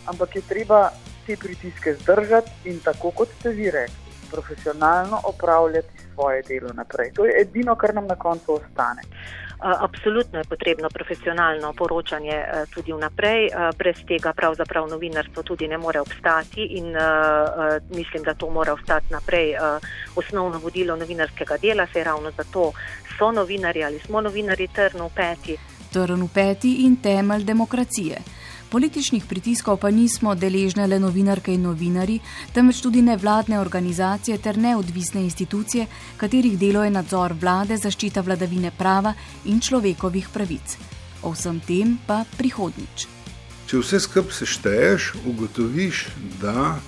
ampak 0.06 0.36
je 0.36 0.42
treba 0.48 0.88
te 1.26 1.36
pritiske 1.36 1.94
zdržati 1.94 2.50
in 2.64 2.80
tako 2.80 3.10
kot 3.10 3.28
ste 3.38 3.50
vi 3.50 3.70
rekli, 3.70 4.12
profesionalno 4.30 5.20
opravljati 5.24 5.88
svoje 6.14 6.42
delo 6.42 6.72
naprej. 6.74 7.12
To 7.14 7.24
je 7.24 7.40
edino, 7.40 7.74
kar 7.74 7.94
nam 7.94 8.06
na 8.06 8.16
koncu 8.16 8.54
ostane. 8.54 9.02
Absolutno 9.62 10.38
je 10.38 10.44
potrebno 10.44 10.88
profesionalno 10.88 11.72
poročanje 11.72 12.44
tudi 12.74 12.92
vnaprej, 12.92 13.48
brez 13.78 13.96
tega 14.08 14.32
pravzaprav 14.32 14.88
novinarstvo 14.88 15.42
tudi 15.42 15.68
ne 15.68 15.78
more 15.78 16.00
obstati 16.00 16.62
in 16.64 16.96
mislim, 17.90 18.22
da 18.22 18.34
to 18.34 18.50
mora 18.50 18.72
ostati 18.72 19.06
naprej 19.10 19.54
osnovno 20.16 20.58
vodilo 20.58 20.96
novinarskega 20.96 21.56
dela, 21.56 21.86
se 21.92 22.04
ravno 22.04 22.30
zato 22.36 22.72
so 23.18 23.32
novinari 23.32 23.84
ali 23.84 23.98
smo 23.98 24.20
novinari 24.20 24.68
trn 24.68 25.00
v 25.00 25.10
peti. 25.14 25.56
Trn 25.92 26.22
v 26.22 26.28
peti 26.34 26.86
in 26.86 26.96
temelj 26.96 27.44
demokracije. 27.44 28.41
Političnih 28.72 29.24
pritiskov 29.28 29.76
pa 29.84 29.90
nismo 29.92 30.32
deležne 30.34 30.86
le 30.88 30.96
novinarke 30.96 31.52
in 31.52 31.66
novinari, 31.68 32.14
temveč 32.56 32.80
tudi 32.80 33.02
nevladne 33.04 33.58
organizacije 33.60 34.38
ter 34.40 34.56
neodvisne 34.56 35.20
institucije, 35.20 35.86
katerih 36.16 36.56
delo 36.58 36.84
je 36.84 36.90
nadzor 36.90 37.34
vlade, 37.36 37.76
zaščita 37.76 38.24
vladavine 38.24 38.70
prava 38.78 39.12
in 39.44 39.60
človekovih 39.60 40.30
pravic. 40.32 40.78
O 41.22 41.34
vsem 41.36 41.60
tem 41.60 41.98
pa 42.06 42.22
prihodnič. 42.38 43.04
Če 43.68 43.82
vse 43.82 44.00
skupaj 44.00 44.38
sešteješ, 44.40 45.12
ugotoviš, 45.28 46.06
da 46.40 46.80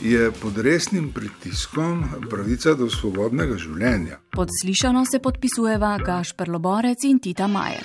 je 0.00 0.30
pod 0.40 0.56
resnim 0.64 1.12
pritiskom 1.12 2.06
pravica 2.30 2.72
do 2.72 2.88
svobodnega 2.88 3.60
življenja. 3.60 4.22
Pod 4.32 4.48
slišano 4.62 5.04
se 5.04 5.20
podpisujeva 5.20 5.98
Gašper 6.00 6.48
Loborec 6.48 7.04
in 7.04 7.20
Tita 7.20 7.46
Majer. 7.46 7.84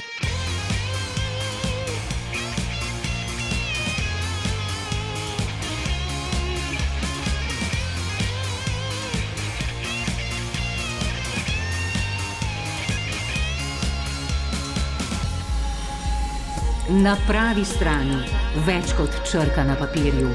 Na 16.93 17.15
pravi 17.25 17.63
strani 17.65 18.19
več 18.67 18.91
kot 18.93 19.15
črka 19.25 19.63
na 19.65 19.73
papirju. 19.79 20.29